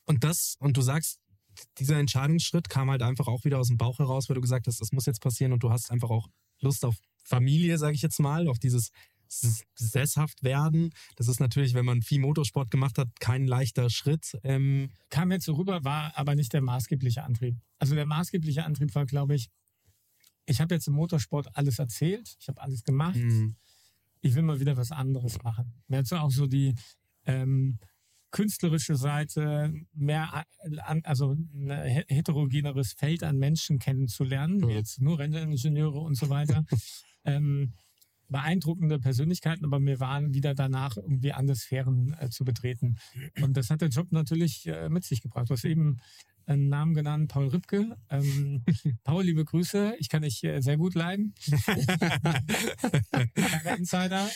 [0.05, 1.19] und das, und du sagst,
[1.77, 4.81] dieser Entscheidungsschritt kam halt einfach auch wieder aus dem Bauch heraus, weil du gesagt hast,
[4.81, 6.27] das muss jetzt passieren und du hast einfach auch
[6.59, 8.91] Lust auf Familie, sage ich jetzt mal, auf dieses
[9.75, 10.91] sesshaft werden.
[11.15, 14.37] Das ist natürlich, wenn man viel Motorsport gemacht hat, kein leichter Schritt.
[14.43, 17.57] Ähm Kam jetzt so rüber, war aber nicht der maßgebliche Antrieb.
[17.79, 19.49] Also der maßgebliche Antrieb war, glaube ich,
[20.45, 23.17] ich habe jetzt im Motorsport alles erzählt, ich habe alles gemacht.
[23.17, 23.55] Mhm.
[24.21, 25.73] Ich will mal wieder was anderes machen.
[25.87, 26.73] Mir hat so auch so die
[27.25, 27.77] ähm,
[28.31, 30.45] künstlerische Seite, mehr
[30.83, 31.69] an, also ein
[32.07, 34.69] heterogeneres Feld an Menschen kennenzulernen, Mhm.
[34.69, 36.63] jetzt nur Renningenieure und so weiter.
[37.25, 37.73] ähm,
[38.29, 42.97] beeindruckende Persönlichkeiten, aber mir waren wieder danach irgendwie andere Sphären äh, zu betreten.
[43.41, 45.49] Und das hat der Job natürlich äh, mit sich gebracht.
[45.49, 45.99] Du hast eben
[46.45, 47.95] einen Namen genannt, Paul Ripke.
[48.09, 48.63] Ähm,
[49.05, 49.95] Paul, liebe Grüße.
[49.99, 51.33] Ich kann dich äh, sehr gut leiden.
[53.77, 54.29] Insider.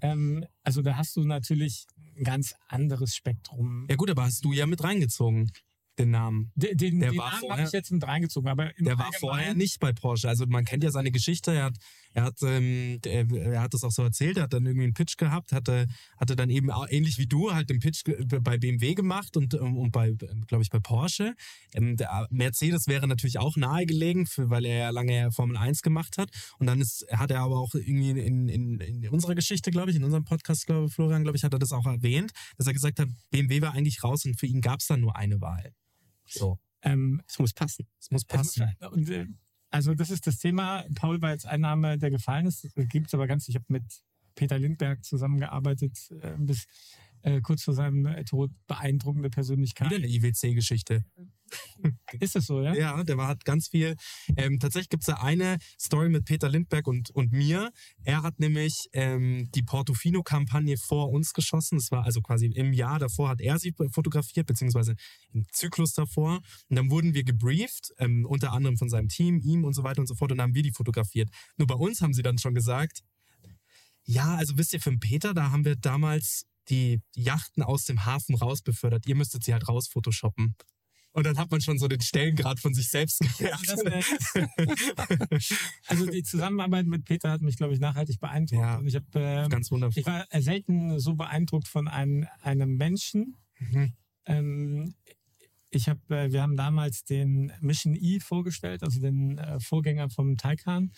[0.00, 3.86] Ähm, also da hast du natürlich ein ganz anderes Spektrum.
[3.88, 5.50] Ja gut, aber hast du ja mit reingezogen,
[5.98, 6.52] den Namen.
[6.54, 9.54] Den, den, Der den war Namen habe ich jetzt mit reingezogen, aber Der war vorher
[9.54, 10.28] nicht bei Porsche.
[10.28, 11.52] Also man kennt ja seine Geschichte.
[11.52, 11.76] Er hat,
[12.16, 14.38] er hat, ähm, der, er hat das auch so erzählt.
[14.38, 15.86] Er hat dann irgendwie einen Pitch gehabt, hatte,
[16.18, 18.04] hatte dann eben ähnlich wie du halt den Pitch
[18.40, 20.12] bei BMW gemacht und, ähm, und bei,
[20.46, 21.34] glaube ich, bei Porsche.
[21.74, 26.16] Ähm, der Mercedes wäre natürlich auch nahegelegen, für, weil er ja lange Formel 1 gemacht
[26.16, 26.30] hat.
[26.58, 29.96] Und dann ist, hat er aber auch irgendwie in, in, in unserer Geschichte, glaube ich,
[29.96, 32.98] in unserem Podcast, glaube Florian, glaube ich, hat er das auch erwähnt, dass er gesagt
[32.98, 35.74] hat, BMW war eigentlich raus und für ihn gab es dann nur eine Wahl.
[36.24, 37.86] So, Ähm, Es muss passen.
[38.00, 38.74] es muss passen.
[38.90, 39.26] Und, äh,
[39.70, 40.84] also das ist das Thema.
[40.94, 42.68] Paul war jetzt ein Name, der gefallen ist.
[42.74, 43.48] Gibt es aber ganz.
[43.48, 43.84] Ich habe mit
[44.34, 46.66] Peter Lindberg zusammengearbeitet äh, bis
[47.26, 48.50] äh, kurz vor seinem äh, Tod.
[48.68, 49.90] Beeindruckende Persönlichkeit.
[49.90, 51.04] Wieder eine IWC-Geschichte.
[52.20, 52.74] Ist das so, ja?
[52.74, 53.96] Ja, der war, hat ganz viel.
[54.36, 57.72] Ähm, tatsächlich gibt's da eine Story mit Peter Lindberg und, und mir.
[58.04, 61.78] Er hat nämlich ähm, die Portofino-Kampagne vor uns geschossen.
[61.78, 64.94] Das war also quasi im Jahr davor hat er sie fotografiert, beziehungsweise
[65.32, 66.40] im Zyklus davor.
[66.68, 70.00] Und dann wurden wir gebrieft, ähm, unter anderem von seinem Team, ihm und so weiter
[70.00, 70.30] und so fort.
[70.30, 71.28] Und dann haben wir die fotografiert.
[71.56, 73.02] Nur bei uns haben sie dann schon gesagt,
[74.04, 78.04] ja, also wisst ihr, für den Peter, da haben wir damals die Yachten aus dem
[78.04, 79.06] Hafen rausbefördert.
[79.06, 80.56] Ihr müsstet sie halt raus photoshoppen.
[81.16, 83.50] Und dann hat man schon so den Stellengrad von sich selbst äh,
[85.86, 88.60] also die Zusammenarbeit mit Peter hat mich, glaube ich, nachhaltig beeindruckt.
[88.60, 88.82] Ja.
[88.84, 89.98] Ich habe äh, Ganz wundervoll.
[89.98, 93.34] Ich war selten so beeindruckt von einem, einem Menschen.
[93.58, 93.92] Mhm.
[94.26, 94.94] Ähm,
[95.70, 100.36] ich habe, äh, wir haben damals den Mission E vorgestellt, also den äh, Vorgänger vom
[100.36, 100.92] Taycan,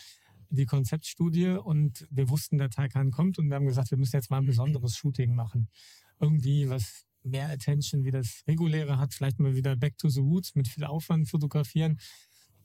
[0.51, 4.30] die Konzeptstudie und wir wussten, der Taycan kommt und wir haben gesagt, wir müssen jetzt
[4.30, 5.68] mal ein besonderes Shooting machen.
[6.20, 10.55] Irgendwie was mehr Attention wie das reguläre hat, vielleicht mal wieder Back to the Roots
[10.55, 11.99] mit viel Aufwand fotografieren.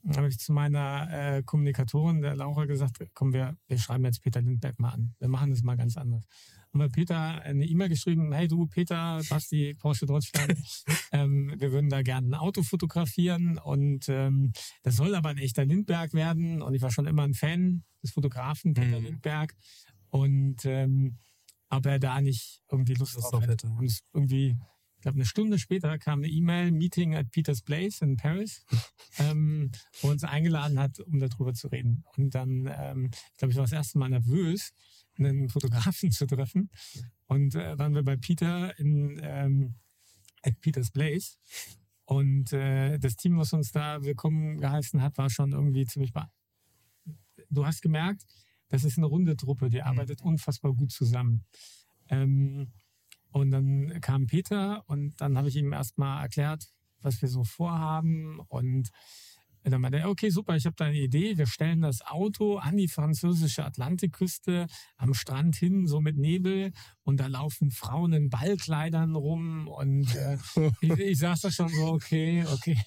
[0.02, 4.22] Dann habe ich zu meiner äh, Kommunikatorin, der Laura, gesagt, komm, wir, wir schreiben jetzt
[4.22, 5.14] Peter Lindberg mal an.
[5.18, 6.24] Wir machen das mal ganz anders.
[6.74, 10.58] Haben wir Peter eine E-Mail geschrieben, hey du, Peter, Basti, Porsche Deutschland,
[11.12, 14.52] ähm, wir würden da gerne ein Auto fotografieren und ähm,
[14.82, 16.62] das soll aber ein echter Lindberg werden.
[16.62, 19.04] Und ich war schon immer ein Fan des Fotografen Peter Mhm.
[19.04, 19.54] Lindberg.
[20.10, 21.18] Und ähm,
[21.70, 23.52] ob er da nicht irgendwie Lust drauf hätte.
[23.52, 23.66] hätte.
[23.68, 24.56] Und irgendwie,
[24.96, 28.64] ich glaube, eine Stunde später kam eine E-Mail, Meeting at Peter's Place in Paris,
[29.18, 29.70] ähm,
[30.00, 32.02] wo er uns eingeladen hat, um darüber zu reden.
[32.16, 34.72] Und dann, ähm, ich glaube, ich war das erste Mal nervös,
[35.18, 36.70] einen Fotografen zu treffen.
[37.26, 39.74] Und äh, waren wir bei Peter in ähm,
[40.42, 41.38] at Peter's Place.
[42.04, 46.26] Und äh, das Team, was uns da willkommen geheißen hat, war schon irgendwie ziemlich be
[47.50, 48.24] Du hast gemerkt,
[48.68, 51.44] das ist eine runde Truppe, die arbeitet unfassbar gut zusammen.
[52.08, 52.72] Ähm,
[53.30, 58.40] und dann kam Peter und dann habe ich ihm erstmal erklärt, was wir so vorhaben.
[58.48, 58.90] Und
[59.72, 61.38] dann meinte er, okay, super, ich habe da eine Idee.
[61.38, 66.72] Wir stellen das Auto an die französische Atlantikküste am Strand hin, so mit Nebel.
[67.02, 69.66] Und da laufen Frauen in Ballkleidern rum.
[69.68, 70.36] Und äh,
[70.80, 72.78] ich, ich saß da schon so, okay, okay.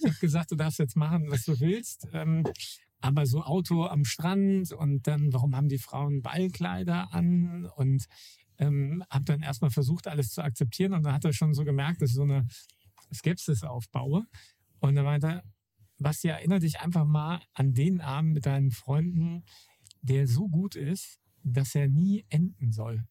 [0.00, 2.06] Ich habe gesagt, du darfst jetzt machen, was du willst.
[2.12, 2.44] Ähm,
[3.00, 7.68] aber so Auto am Strand und dann, warum haben die Frauen Ballkleider an?
[7.74, 8.06] Und
[8.58, 10.92] ähm, habe dann erstmal versucht, alles zu akzeptieren.
[10.92, 12.46] Und dann hat er schon so gemerkt, dass ich so eine
[13.12, 14.26] Skepsis aufbaue.
[14.80, 15.42] Und dann meinte er,
[16.02, 19.44] Basti, erinnere dich einfach mal an den Abend mit deinen Freunden,
[20.02, 23.04] der so gut ist, dass er nie enden soll.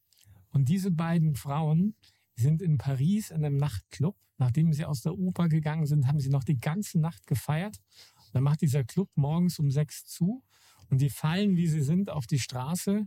[0.50, 1.96] Und diese beiden Frauen
[2.36, 4.16] sind in Paris in einem Nachtclub.
[4.38, 7.78] Nachdem sie aus der Oper gegangen sind, haben sie noch die ganze Nacht gefeiert.
[8.34, 10.44] Dann macht dieser Club morgens um sechs zu
[10.90, 13.06] und die fallen, wie sie sind, auf die Straße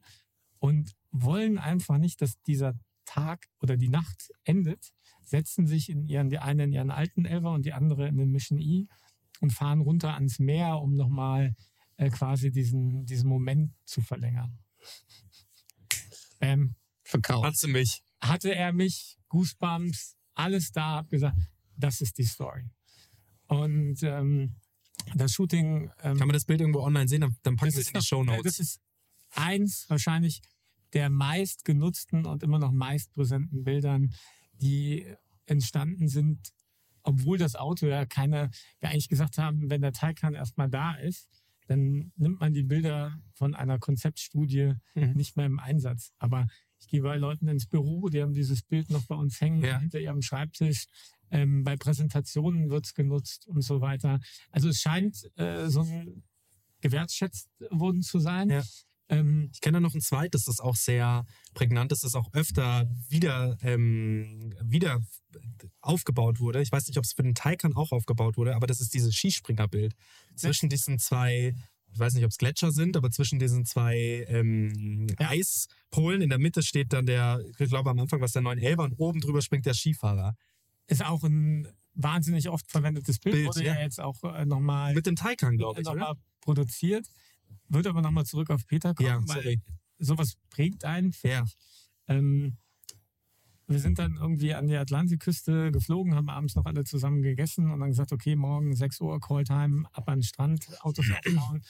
[0.59, 2.74] und wollen einfach nicht, dass dieser
[3.05, 7.53] Tag oder die Nacht endet, setzen sich in ihren, die eine in ihren alten Elver
[7.53, 8.87] und die andere in den Mission E
[9.41, 11.55] und fahren runter ans Meer, um nochmal
[11.97, 14.59] äh, quasi diesen, diesen Moment zu verlängern.
[16.41, 16.74] Ähm,
[17.05, 17.47] Verkauft.
[17.47, 18.05] Hast du mich?
[18.28, 21.39] hatte er mich, Goosebumps, alles da, hab gesagt,
[21.76, 22.70] das ist die Story.
[23.47, 24.57] Und ähm,
[25.14, 25.91] das Shooting.
[26.03, 27.20] Ähm, Kann man das Bild irgendwo online sehen?
[27.20, 28.45] Dann, dann packen wir es in die Show äh, Notes.
[28.45, 28.80] Das ist
[29.35, 30.41] eins wahrscheinlich
[30.93, 34.14] der meistgenutzten und immer noch meistpräsenten Bildern,
[34.53, 35.07] die
[35.47, 36.53] entstanden sind,
[37.05, 38.51] obwohl das Auto ja keine,
[38.81, 41.29] wir eigentlich gesagt haben, wenn der Taycan erstmal da ist,
[41.67, 45.13] dann nimmt man die Bilder von einer Konzeptstudie Mhm.
[45.13, 46.13] nicht mehr im Einsatz.
[46.19, 46.47] Aber
[46.81, 49.79] ich gehe bei Leuten ins Büro, die haben dieses Bild noch bei uns hängen, Ja.
[49.79, 50.87] hinter ihrem Schreibtisch.
[51.31, 54.21] Ähm, bei Präsentationen wird es genutzt und so weiter.
[54.51, 56.23] Also es scheint äh, so ein
[56.83, 58.51] gewertschätzt worden zu sein.
[58.51, 58.63] Ja.
[59.09, 61.25] Ähm, Ich kenne da noch ein zweites, das auch sehr
[61.55, 65.01] prägnant ist, das auch öfter wieder, ähm, wieder
[65.81, 66.63] aufgebaut wurde.
[66.63, 69.15] Ich weiß nicht, ob es für den Taycan auch aufgebaut wurde, aber das ist dieses
[69.15, 69.95] Skispringerbild.
[70.37, 71.55] Zwischen diesen zwei,
[71.93, 75.31] ich weiß nicht, ob es Gletscher sind, aber zwischen diesen zwei ähm, Ja.
[75.31, 78.79] Eispolen in der Mitte steht dann der, ich glaube am Anfang war es der 911
[78.79, 80.35] und oben drüber springt der Skifahrer.
[80.87, 83.81] ist auch ein wahnsinnig oft verwendetes Bild, Bild, wurde ja, ja.
[83.83, 87.07] jetzt auch äh, nochmal Mit dem Taycan, glaube ich, noch produziert.
[87.69, 89.61] Wird aber nochmal zurück auf Peter kommen, Ja, weil sorry.
[89.99, 91.13] sowas prägt einen.
[91.23, 91.45] Ja.
[92.09, 92.57] Ähm,
[93.67, 97.81] wir sind dann irgendwie an die Atlantikküste geflogen, haben abends noch alle zusammen gegessen und
[97.81, 101.63] dann gesagt, okay, morgen 6 Uhr Calltime, ab an den Strand, Autos aufbauen.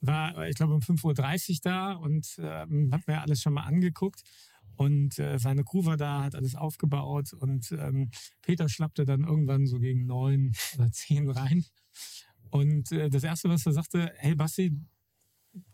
[0.00, 4.22] War, ich glaube, um 5.30 Uhr da und ähm, hab mir alles schon mal angeguckt.
[4.74, 8.10] Und äh, seine Crew war da, hat alles aufgebaut und ähm,
[8.42, 11.64] Peter schlappte dann irgendwann so gegen neun oder zehn rein.
[12.50, 14.72] Und äh, das Erste, was er sagte, hey Basti,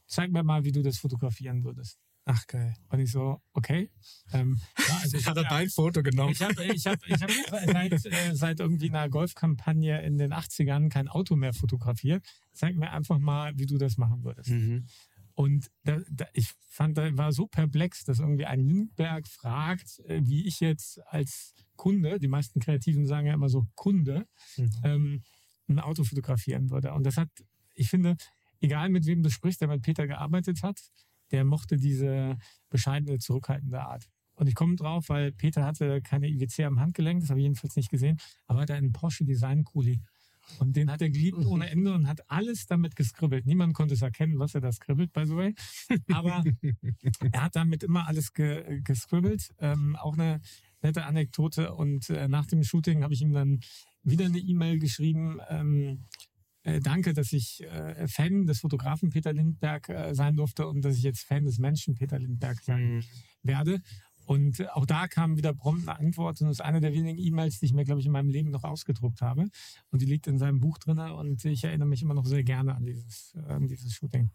[0.07, 1.99] zeig mir mal, wie du das fotografieren würdest.
[2.25, 2.75] Ach, geil.
[2.89, 3.91] Und ich so, okay.
[4.33, 6.31] Ähm, ja, also ich Hat er dein Foto genommen?
[6.33, 7.31] ich habe ich hab, ich hab
[7.73, 12.25] seit, äh, seit irgendwie einer Golfkampagne in den 80ern kein Auto mehr fotografiert.
[12.53, 14.51] Zeig mir einfach mal, wie du das machen würdest.
[14.51, 14.87] Mhm.
[15.35, 20.21] Und da, da, ich fand, da war so perplex, dass irgendwie ein Lindberg fragt, äh,
[20.23, 24.27] wie ich jetzt als Kunde, die meisten Kreativen sagen ja immer so Kunde,
[24.57, 24.71] Mhm.
[24.85, 25.23] ähm,
[25.69, 26.93] ein Auto fotografieren würde.
[26.93, 27.31] Und das hat,
[27.75, 28.17] ich finde,
[28.63, 30.81] egal mit wem du sprichst, der mit Peter gearbeitet hat,
[31.31, 32.39] der mochte diese
[32.71, 34.09] bescheidene, zurückhaltende Art.
[34.35, 37.77] Und ich komme drauf, weil Peter hatte keine IWC am Handgelenk, das habe ich jedenfalls
[37.77, 40.01] nicht gesehen, aber er einen Porsche Design Coolie.
[40.59, 43.47] Und den hat er geliebt ohne Ende und hat alles damit geskribbelt.
[43.47, 45.55] Niemand konnte es erkennen, was er da skribbelt, by the way.
[46.13, 46.45] Aber
[47.33, 49.55] er hat damit immer alles ge gescribbelt.
[49.59, 50.41] Ähm, auch eine
[50.83, 51.73] nette Anekdote.
[51.73, 53.61] Und äh, nach dem Shooting habe ich ihm dann
[54.03, 55.39] wieder eine E-Mail geschrieben.
[55.49, 56.07] Ähm,
[56.65, 60.97] äh, danke, dass ich äh, Fan des Fotografen Peter Lindberg äh, sein durfte und dass
[60.97, 63.05] ich jetzt Fan des Menschen Peter Lindberg sein Mhm.
[63.43, 63.81] werde.
[64.25, 66.41] Und auch da kam wieder prompt eine Antwort.
[66.41, 68.51] Und das ist eine der wenigen E-Mails, die ich mir, glaube ich, in meinem Leben
[68.51, 69.49] noch ausgedruckt habe.
[69.91, 70.99] Und die liegt in seinem Buch drin.
[70.99, 74.31] Und ich erinnere mich immer noch sehr gerne an dieses, äh, an dieses Shooting.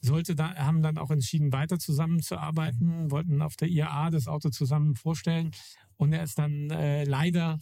[0.00, 4.96] Sollte da, haben dann auch entschieden, weiter zusammenzuarbeiten, wollten auf der IAA das Auto zusammen
[4.96, 5.52] vorstellen.
[5.96, 7.58] Und er ist dann äh, leider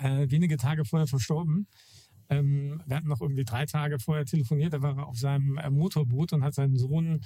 [0.00, 0.22] ja.
[0.22, 1.68] äh, wenige Tage vorher verstorben.
[2.28, 4.72] Ähm, wir hatten noch irgendwie drei Tage vorher telefoniert.
[4.72, 7.20] Da war er auf seinem äh, Motorboot und hat seinen Sohn,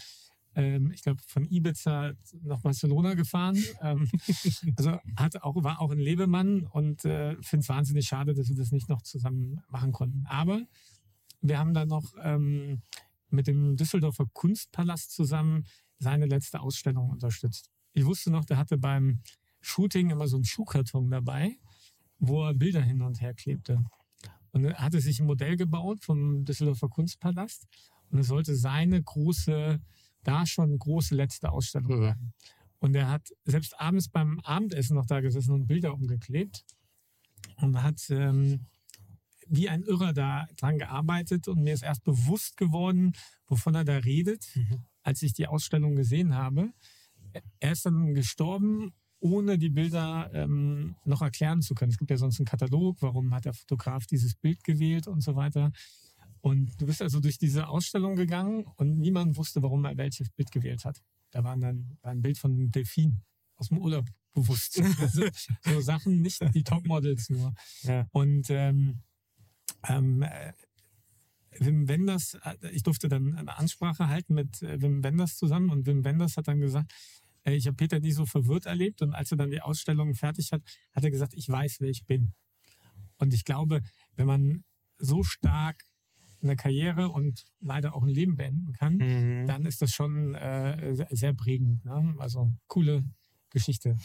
[0.55, 3.63] ähm, ich glaube, von Ibiza nach Barcelona gefahren.
[3.83, 4.09] Ähm,
[4.77, 8.57] also hat auch, war auch ein Lebemann und äh, finde es wahnsinnig schade, dass wir
[8.57, 10.25] das nicht noch zusammen machen konnten.
[10.27, 10.61] Aber
[11.41, 12.83] wir haben dann noch ähm,
[13.31, 15.65] mit dem Düsseldorfer Kunstpalast zusammen
[15.99, 17.71] seine letzte Ausstellung unterstützt.
[17.93, 19.21] Ich wusste noch, der hatte beim
[19.61, 21.57] Shooting immer so einen Schuhkarton dabei,
[22.19, 23.85] wo er Bilder hin und her klebte.
[24.53, 27.67] Und er hatte sich ein Modell gebaut vom Düsseldorfer Kunstpalast
[28.11, 29.81] und es sollte seine große,
[30.23, 32.03] da schon große letzte Ausstellung Mhm.
[32.03, 32.33] werden.
[32.81, 36.65] Und er hat selbst abends beim Abendessen noch da gesessen und Bilder umgeklebt
[37.57, 38.67] und hat ähm,
[39.49, 43.13] wie ein Irrer da dran gearbeitet und mir ist erst bewusst geworden,
[43.47, 44.47] wovon er da redet,
[45.03, 46.73] als ich die Ausstellung gesehen habe.
[47.61, 51.91] Er ist dann gestorben, ohne die Bilder ähm, noch erklären zu können.
[51.91, 55.35] Es gibt ja sonst einen Katalog, warum hat der Fotograf dieses Bild gewählt und so
[55.35, 55.73] weiter.
[56.41, 60.53] Und du bist also durch diese Ausstellung gegangen und niemand wusste, warum er welches Bild
[60.53, 61.03] gewählt hat.
[61.31, 63.21] Da waren dann war ein Bild von einem Delfin
[63.57, 64.81] aus dem Urlaub bewusst.
[65.01, 65.25] Also,
[65.65, 67.53] so Sachen, nicht die Topmodels nur.
[67.83, 68.07] Ja.
[68.13, 69.03] Und ähm,
[69.89, 70.53] ähm, äh,
[71.59, 75.87] Wim Wenders, äh, ich durfte dann eine Ansprache halten mit äh, Wim Wenders zusammen und
[75.87, 76.93] Wim Wenders hat dann gesagt,
[77.57, 80.63] ich habe Peter nie so verwirrt erlebt und als er dann die Ausstellung fertig hat,
[80.93, 82.33] hat er gesagt, ich weiß, wer ich bin.
[83.19, 83.83] Und ich glaube,
[84.17, 84.65] wenn man
[84.99, 85.83] so stark
[86.41, 89.47] eine Karriere und leider auch ein Leben beenden kann, Mhm.
[89.47, 91.85] dann ist das schon äh, sehr, sehr prägend.
[91.85, 92.15] Ne?
[92.19, 93.05] Also coole
[93.51, 93.97] Geschichte,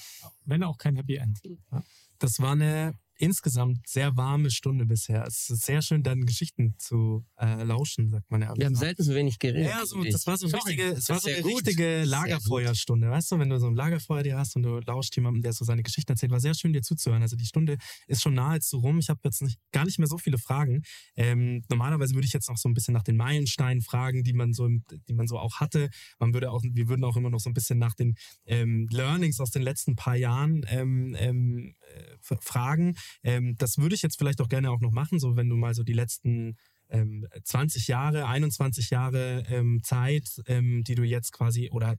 [0.45, 1.41] wenn auch kein Happy End.
[1.71, 1.83] Ja.
[2.19, 5.25] Das war eine insgesamt sehr warme Stunde bisher.
[5.27, 8.53] Es ist sehr schön, deine Geschichten zu äh, lauschen, sagt man ja.
[8.55, 9.69] Wir haben selten so wenig geredet.
[9.69, 11.65] Ja, so, das war so, richtige, es war so eine gut.
[11.65, 12.03] richtige.
[12.03, 13.09] Lagerfeuerstunde.
[13.09, 15.65] Weißt du, wenn du so ein Lagerfeuer dir hast und du lauscht jemandem, der so
[15.65, 17.21] seine Geschichten erzählt, war sehr schön dir zuzuhören.
[17.21, 18.99] Also die Stunde ist schon nahezu rum.
[18.99, 20.83] Ich habe jetzt nicht, gar nicht mehr so viele Fragen.
[21.15, 24.53] Ähm, normalerweise würde ich jetzt noch so ein bisschen nach den Meilensteinen fragen, die man
[24.53, 25.89] so, die man so auch hatte.
[26.19, 29.39] Man würde auch, wir würden auch immer noch so ein bisschen nach den ähm, Learnings
[29.39, 32.95] aus den letzten paar Jahren ähm, ähm, äh, fragen.
[33.23, 35.73] Ähm, das würde ich jetzt vielleicht auch gerne auch noch machen, so wenn du mal
[35.73, 36.57] so die letzten
[36.89, 41.97] ähm, 20 Jahre, 21 Jahre ähm, Zeit, ähm, die du jetzt quasi oder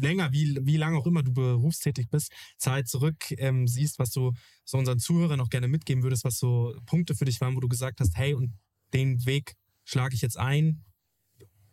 [0.00, 4.32] länger, wie, wie lange auch immer du berufstätig bist, Zeit zurück ähm, siehst, was du
[4.64, 7.68] so unseren Zuhörern auch gerne mitgeben würdest, was so Punkte für dich waren, wo du
[7.68, 8.52] gesagt hast, hey, und
[8.92, 9.54] den Weg
[9.84, 10.84] schlage ich jetzt ein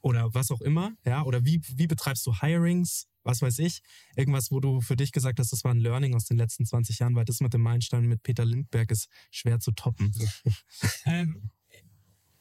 [0.01, 3.81] oder was auch immer, ja, oder wie, wie betreibst du Hirings, was weiß ich,
[4.15, 6.99] irgendwas, wo du für dich gesagt hast, das war ein Learning aus den letzten 20
[6.99, 10.11] Jahren, weil das mit dem Meilenstein mit Peter Lindberg ist schwer zu toppen.
[11.05, 11.49] Ähm,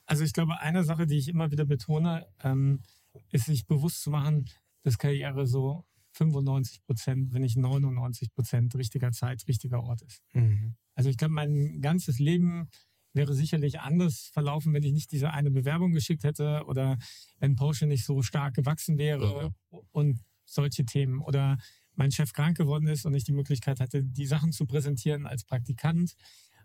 [0.06, 2.82] also ich glaube, eine Sache, die ich immer wieder betone, ähm,
[3.30, 4.48] ist sich bewusst zu machen,
[4.82, 10.22] dass Karriere so 95 Prozent, wenn nicht 99 Prozent richtiger Zeit, richtiger Ort ist.
[10.32, 10.74] Mhm.
[10.94, 12.68] Also ich glaube, mein ganzes Leben
[13.12, 16.98] wäre sicherlich anders verlaufen, wenn ich nicht diese eine Bewerbung geschickt hätte oder
[17.38, 19.52] wenn Porsche nicht so stark gewachsen wäre
[19.90, 20.20] und
[20.50, 21.58] solche Themen oder
[21.94, 25.44] mein Chef krank geworden ist und ich die Möglichkeit hatte, die Sachen zu präsentieren als
[25.44, 26.14] Praktikant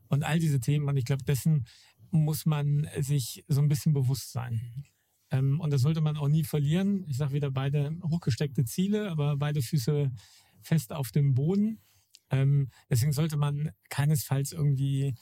[0.08, 0.88] und all diese Themen.
[0.88, 1.66] Und ich glaube, dessen
[2.12, 4.86] muss man sich so ein bisschen bewusst sein.
[5.32, 7.04] Ähm, und das sollte man auch nie verlieren.
[7.08, 10.12] Ich sage wieder beide hochgesteckte Ziele, aber beide Füße
[10.62, 11.82] fest auf dem Boden.
[12.30, 15.16] Ähm, deswegen sollte man keinesfalls irgendwie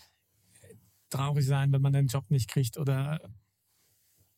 [1.09, 3.19] traurig sein, wenn man den Job nicht kriegt oder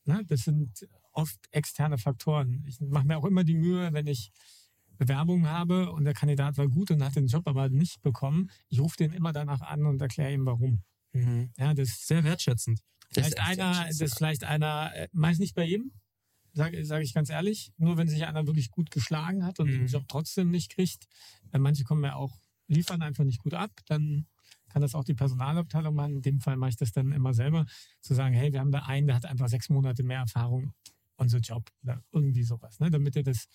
[0.05, 2.63] ne, das sind oft externe Faktoren.
[2.67, 4.31] Ich mache mir auch immer die Mühe, wenn ich
[4.97, 8.79] Bewerbungen habe und der Kandidat war gut und hat den Job aber nicht bekommen, ich
[8.79, 10.83] rufe den immer danach an und erkläre ihm warum.
[11.13, 11.51] Mhm.
[11.57, 12.81] Ja, das Sehr wertschätzend.
[13.13, 15.91] Das vielleicht ist echt einer, das vielleicht einer, äh, meist nicht bei jedem,
[16.53, 17.71] sage sag ich ganz ehrlich.
[17.77, 19.87] Nur wenn sich einer wirklich gut geschlagen hat und den Mhm.
[19.87, 21.05] Job trotzdem nicht kriegt.
[21.51, 22.33] Äh, manche kommen ja auch,
[22.67, 24.27] liefern einfach nicht gut ab, dann
[24.69, 26.15] kann das auch die Personalabteilung machen.
[26.17, 27.65] In dem Fall mache ich das dann immer selber,
[28.01, 30.73] zu sagen, hey, wir haben da einen, der hat einfach sechs Monate mehr Erfahrung,
[31.17, 32.89] unser Job oder irgendwie sowas, ne?
[32.89, 33.47] damit er das,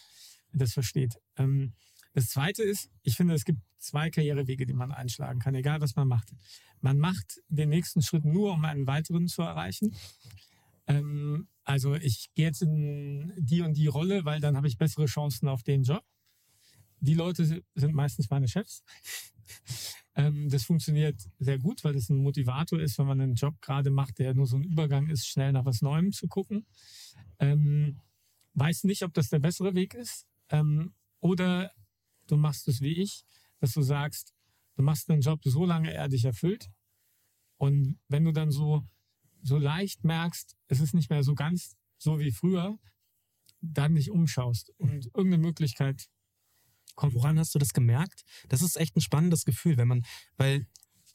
[0.52, 1.14] das versteht.
[1.36, 1.74] Ähm,
[2.12, 5.94] das Zweite ist, ich finde, es gibt zwei Karrierewege, die man einschlagen kann, egal was
[5.96, 6.32] man macht.
[6.80, 9.94] Man macht den nächsten Schritt nur, um einen weiteren zu erreichen.
[10.86, 15.06] Ähm, also ich gehe jetzt in die und die Rolle, weil dann habe ich bessere
[15.06, 16.04] Chancen auf den Job.
[16.98, 18.82] Die Leute si- sind meistens meine Chefs.
[20.14, 23.90] Ähm, das funktioniert sehr gut, weil das ein Motivator ist, wenn man einen Job gerade
[23.90, 26.66] macht, der nur so ein Übergang ist, schnell nach was Neuem zu gucken.
[27.38, 28.00] Ähm,
[28.54, 30.26] weiß nicht, ob das der bessere Weg ist.
[30.48, 31.72] Ähm, oder
[32.26, 33.24] du machst es wie ich,
[33.60, 34.34] dass du sagst,
[34.76, 36.70] du machst einen Job so lange, er dich erfüllt.
[37.56, 38.86] Und wenn du dann so,
[39.42, 42.78] so leicht merkst, es ist nicht mehr so ganz so wie früher,
[43.60, 46.08] dann dich umschaust und irgendeine Möglichkeit
[46.94, 47.14] kommt.
[47.14, 48.22] Woran hast du das gemerkt?
[48.48, 50.04] Das ist echt ein spannendes Gefühl, wenn man,
[50.36, 50.66] weil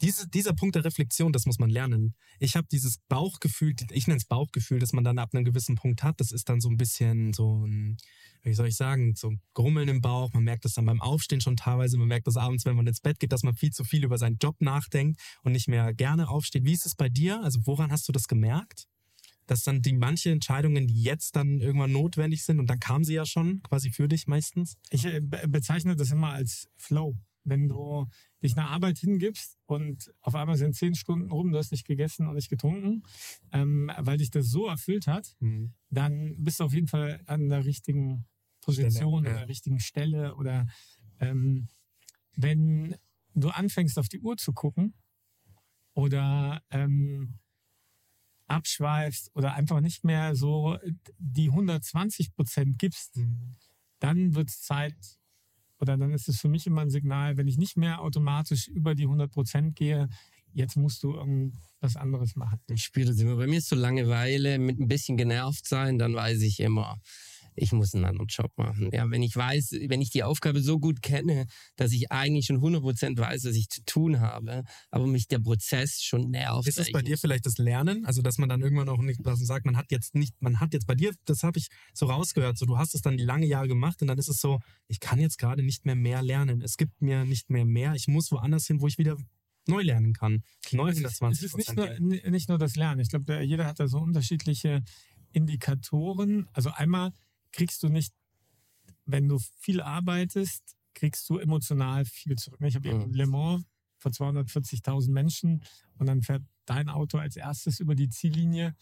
[0.02, 2.16] diese, dieser Punkt der Reflexion, das muss man lernen.
[2.40, 6.04] Ich habe dieses Bauchgefühl, ich nenne es Bauchgefühl, das man dann ab einem gewissen Punkt
[6.04, 6.20] hat.
[6.20, 7.98] Das ist dann so ein bisschen so ein,
[8.44, 10.34] wie soll ich sagen, so ein Grummeln im Bauch.
[10.34, 11.98] Man merkt das dann beim Aufstehen schon teilweise.
[11.98, 14.18] Man merkt das abends, wenn man ins Bett geht, dass man viel zu viel über
[14.18, 16.66] seinen Job nachdenkt und nicht mehr gerne aufsteht.
[16.66, 17.42] Wie ist es bei dir?
[17.44, 18.88] Also woran hast du das gemerkt?
[19.48, 23.26] Dass dann die manche Entscheidungen jetzt dann irgendwann notwendig sind und dann kamen sie ja
[23.26, 24.78] schon quasi für dich meistens.
[24.90, 27.16] Ich äh, be- bezeichne das immer als Flow.
[27.48, 28.08] Wenn du
[28.42, 32.28] dich einer Arbeit hingibst und auf einmal sind zehn Stunden rum, du hast nicht gegessen
[32.28, 33.04] und nicht getrunken,
[33.52, 35.36] ähm, weil dich das so erfüllt hat,
[35.92, 38.26] dann bist du auf jeden Fall an der richtigen
[38.62, 39.38] Position Stelle, oder ja.
[39.38, 40.66] der richtigen Stelle oder
[41.20, 41.68] ähm,
[42.36, 42.96] wenn
[43.36, 44.96] du anfängst auf die Uhr zu gucken
[45.94, 47.36] oder ähm,
[48.48, 50.78] abschweifst oder einfach nicht mehr so
[51.18, 53.20] die 120 Prozent gibst,
[54.00, 54.96] dann wird es Zeit
[55.80, 58.96] oder dann ist es für mich immer ein Signal, wenn ich nicht mehr automatisch über
[58.96, 60.08] die 100 Prozent gehe,
[60.54, 62.60] jetzt musst du irgendwas anderes machen.
[62.70, 63.36] Ich spüre das immer.
[63.36, 67.00] Bei mir ist so Langeweile, mit ein bisschen genervt sein, dann weiß ich immer,
[67.56, 68.90] ich muss einen anderen Job machen.
[68.92, 71.46] Ja, wenn ich weiß, wenn ich die Aufgabe so gut kenne,
[71.76, 76.02] dass ich eigentlich schon 100% weiß, was ich zu tun habe, aber mich der Prozess
[76.02, 76.68] schon nervt.
[76.68, 78.06] Ist es bei dir vielleicht das Lernen?
[78.06, 80.74] Also, dass man dann irgendwann auch nicht was sagt, man hat jetzt nicht, man hat
[80.74, 83.46] jetzt bei dir, das habe ich so rausgehört, so du hast es dann die lange
[83.46, 86.62] Jahre gemacht und dann ist es so, ich kann jetzt gerade nicht mehr mehr lernen.
[86.62, 87.94] Es gibt mir nicht mehr mehr.
[87.96, 89.18] Ich muss woanders hin, wo ich wieder
[89.68, 90.44] neu lernen kann.
[90.72, 93.02] Neu Es ist, 120 es ist nicht, nur, nicht nur das Lernen.
[93.02, 94.84] Ich glaube, jeder hat da so unterschiedliche
[95.32, 96.48] Indikatoren.
[96.54, 97.12] Also einmal
[97.56, 98.14] kriegst du nicht,
[99.06, 102.60] wenn du viel arbeitest, kriegst du emotional viel zurück.
[102.64, 103.14] Ich habe eben Mhm.
[103.14, 103.64] Le Mans
[103.98, 105.64] vor 240.000 Menschen
[105.98, 108.76] und dann fährt dein Auto als erstes über die Ziellinie.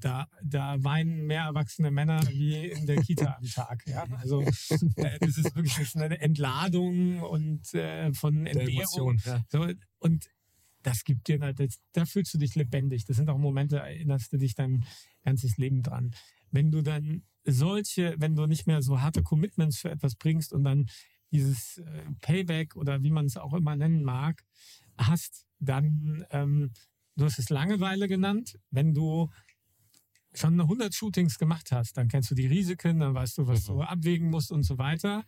[0.00, 3.86] Da, da weinen mehr erwachsene Männer wie in der Kita am Tag.
[3.86, 4.04] Ja?
[4.18, 9.18] Also äh, das ist wirklich das ist eine Entladung und äh, von Entbehrung.
[9.18, 9.22] Emotion.
[9.24, 9.44] Ja.
[9.48, 9.66] So,
[9.98, 10.28] und
[10.82, 13.06] das gibt dir, das, da fühlst du dich lebendig.
[13.06, 14.84] Das sind auch Momente, da erinnerst du dich dein
[15.22, 16.14] ganzes Leben dran.
[16.50, 20.64] Wenn du dann solche, wenn du nicht mehr so harte Commitments für etwas bringst und
[20.64, 20.86] dann
[21.30, 24.42] dieses äh, Payback oder wie man es auch immer nennen mag,
[24.98, 26.72] hast, dann, ähm,
[27.16, 29.30] du hast es Langeweile genannt, wenn du
[30.34, 33.80] schon 100 Shootings gemacht hast, dann kennst du die Risiken, dann weißt du, was du
[33.80, 35.24] abwägen musst und so weiter.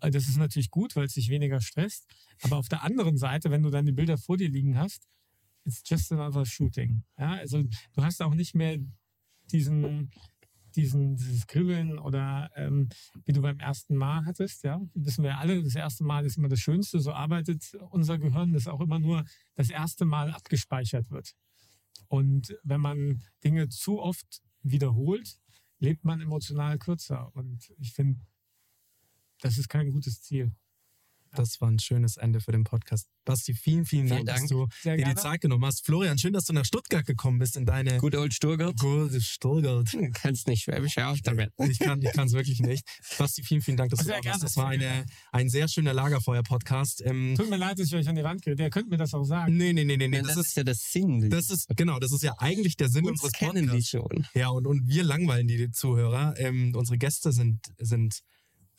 [0.00, 2.06] Äh, Das ist natürlich gut, weil es dich weniger stresst.
[2.42, 5.06] Aber auf der anderen Seite, wenn du dann die Bilder vor dir liegen hast,
[5.64, 7.04] it's just another shooting.
[7.18, 8.78] Ja, also du hast auch nicht mehr
[9.52, 10.10] diesen,
[10.78, 12.88] diesen, dieses Kribbeln oder ähm,
[13.24, 16.48] wie du beim ersten Mal hattest, ja, wissen wir alle, das erste Mal ist immer
[16.48, 19.24] das Schönste, so arbeitet unser Gehirn, dass auch immer nur
[19.56, 21.34] das erste Mal abgespeichert wird.
[22.06, 25.40] Und wenn man Dinge zu oft wiederholt,
[25.80, 27.34] lebt man emotional kürzer.
[27.34, 28.20] Und ich finde,
[29.40, 30.52] das ist kein gutes Ziel.
[31.34, 33.06] Das war ein schönes Ende für den Podcast.
[33.24, 34.48] Basti, vielen, vielen, Vielen Dank, dass Dank.
[34.50, 35.14] du Sehr dir die.
[35.14, 35.84] Zeit genommen hast.
[35.84, 38.78] Florian, schön, dass du nach Stuttgart gekommen bist in deine Good old Sturgert.
[38.78, 39.92] gute Stuttgart.
[39.92, 41.52] Du kannst nicht schwäbisch auf damit.
[41.68, 42.86] Ich kann ich es wirklich nicht.
[43.18, 44.44] Basti, vielen, vielen Dank, dass du Sehr da gerne, warst.
[44.44, 47.02] Das war eine, ein sehr schöner Lagerfeuer-Podcast.
[47.04, 48.54] Ähm, Tut mir leid, dass ich euch an die Wand gehe.
[48.58, 49.56] Ihr könnt mir das auch sagen.
[49.56, 50.22] nee, nee, nee, nee, nee.
[50.22, 51.28] Das, das ist, ja das Sinn.
[51.30, 53.90] das ist, genau, das ist ja eigentlich der Sinn Uns unseres kennen die Podcasts.
[53.90, 54.26] schon.
[54.34, 56.34] Ja, und, und wir langweilen die Zuhörer.
[56.38, 58.20] Ähm, unsere Gäste sind, sind,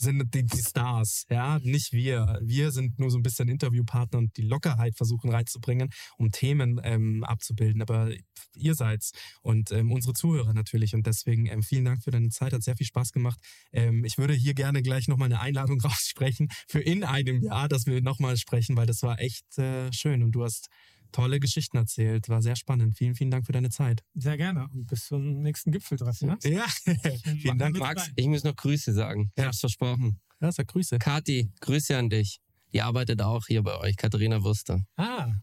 [0.02, 2.40] sind die, die Stars, ja, nicht wir.
[2.42, 7.24] Wir sind nur so ein bisschen Interviewpartner und die Lockerheit versuchen reinzubringen, um Themen ähm,
[7.24, 7.82] abzubilden.
[7.82, 8.10] Aber
[8.56, 10.96] ihr seid's und ähm, unsere Zuhörer natürlich.
[10.96, 13.40] Und deswegen ähm, vielen Dank für deine Zeit, hat sehr viel Spaß gemacht.
[13.74, 17.86] Ähm, ich würde hier gerne gleich nochmal eine Einladung raussprechen für in einem Jahr, dass
[17.86, 20.70] wir nochmal sprechen, weil das war echt äh, schön und du hast
[21.12, 22.30] tolle Geschichten erzählt.
[22.30, 22.98] War sehr spannend.
[22.98, 24.04] Vielen, vielen Dank für deine Zeit.
[24.14, 24.68] Sehr gerne.
[24.74, 26.30] Und bis zum nächsten Gipfeltreffen.
[26.30, 26.38] Ne?
[26.44, 26.66] Ja,
[27.42, 27.78] vielen Dank.
[27.80, 28.14] Max, dabei.
[28.16, 29.32] ich muss noch Grüße sagen.
[29.36, 29.48] Ich Ja.
[29.48, 30.20] hab's versprochen.
[30.42, 31.00] Ja, sag Grüße.
[31.00, 32.40] Kathi, Grüße an dich.
[32.74, 34.86] Die arbeitet auch hier bei euch, Katharina Wurster.
[34.96, 35.34] Ah,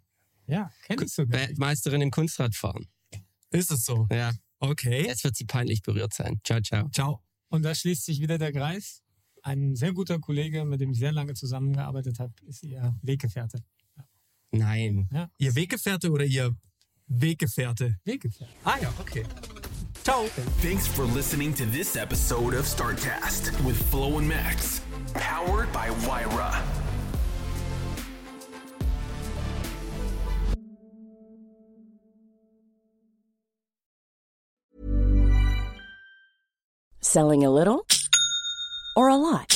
[0.46, 1.40] ja, kenn ich sogar.
[1.40, 2.86] Weltmeisterin im Kunstradfahren.
[3.50, 4.06] Ist es so?
[4.10, 5.04] Ja, Okay.
[5.04, 6.40] jetzt wird sie peinlich berührt sein.
[6.44, 6.88] Ciao, ciao.
[6.90, 7.22] Ciao.
[7.48, 9.02] Und da schließt sich wieder der Kreis.
[9.42, 13.62] Ein sehr guter Kollege, mit dem ich sehr lange zusammengearbeitet habe, ist ihr Weggefährte.
[14.52, 15.08] Nein.
[15.38, 16.54] Ihr Weggefährte oder ihr
[17.08, 17.96] Weggefährte?
[18.04, 18.52] Weggefährte.
[18.64, 19.24] Ah ja, okay.
[20.02, 20.26] Ciao.
[20.62, 24.80] Thanks for listening to this episode of StarCast with Flo and Max,
[25.14, 26.62] powered by Wyra.
[37.00, 37.86] Selling a little
[38.96, 39.55] or a lot?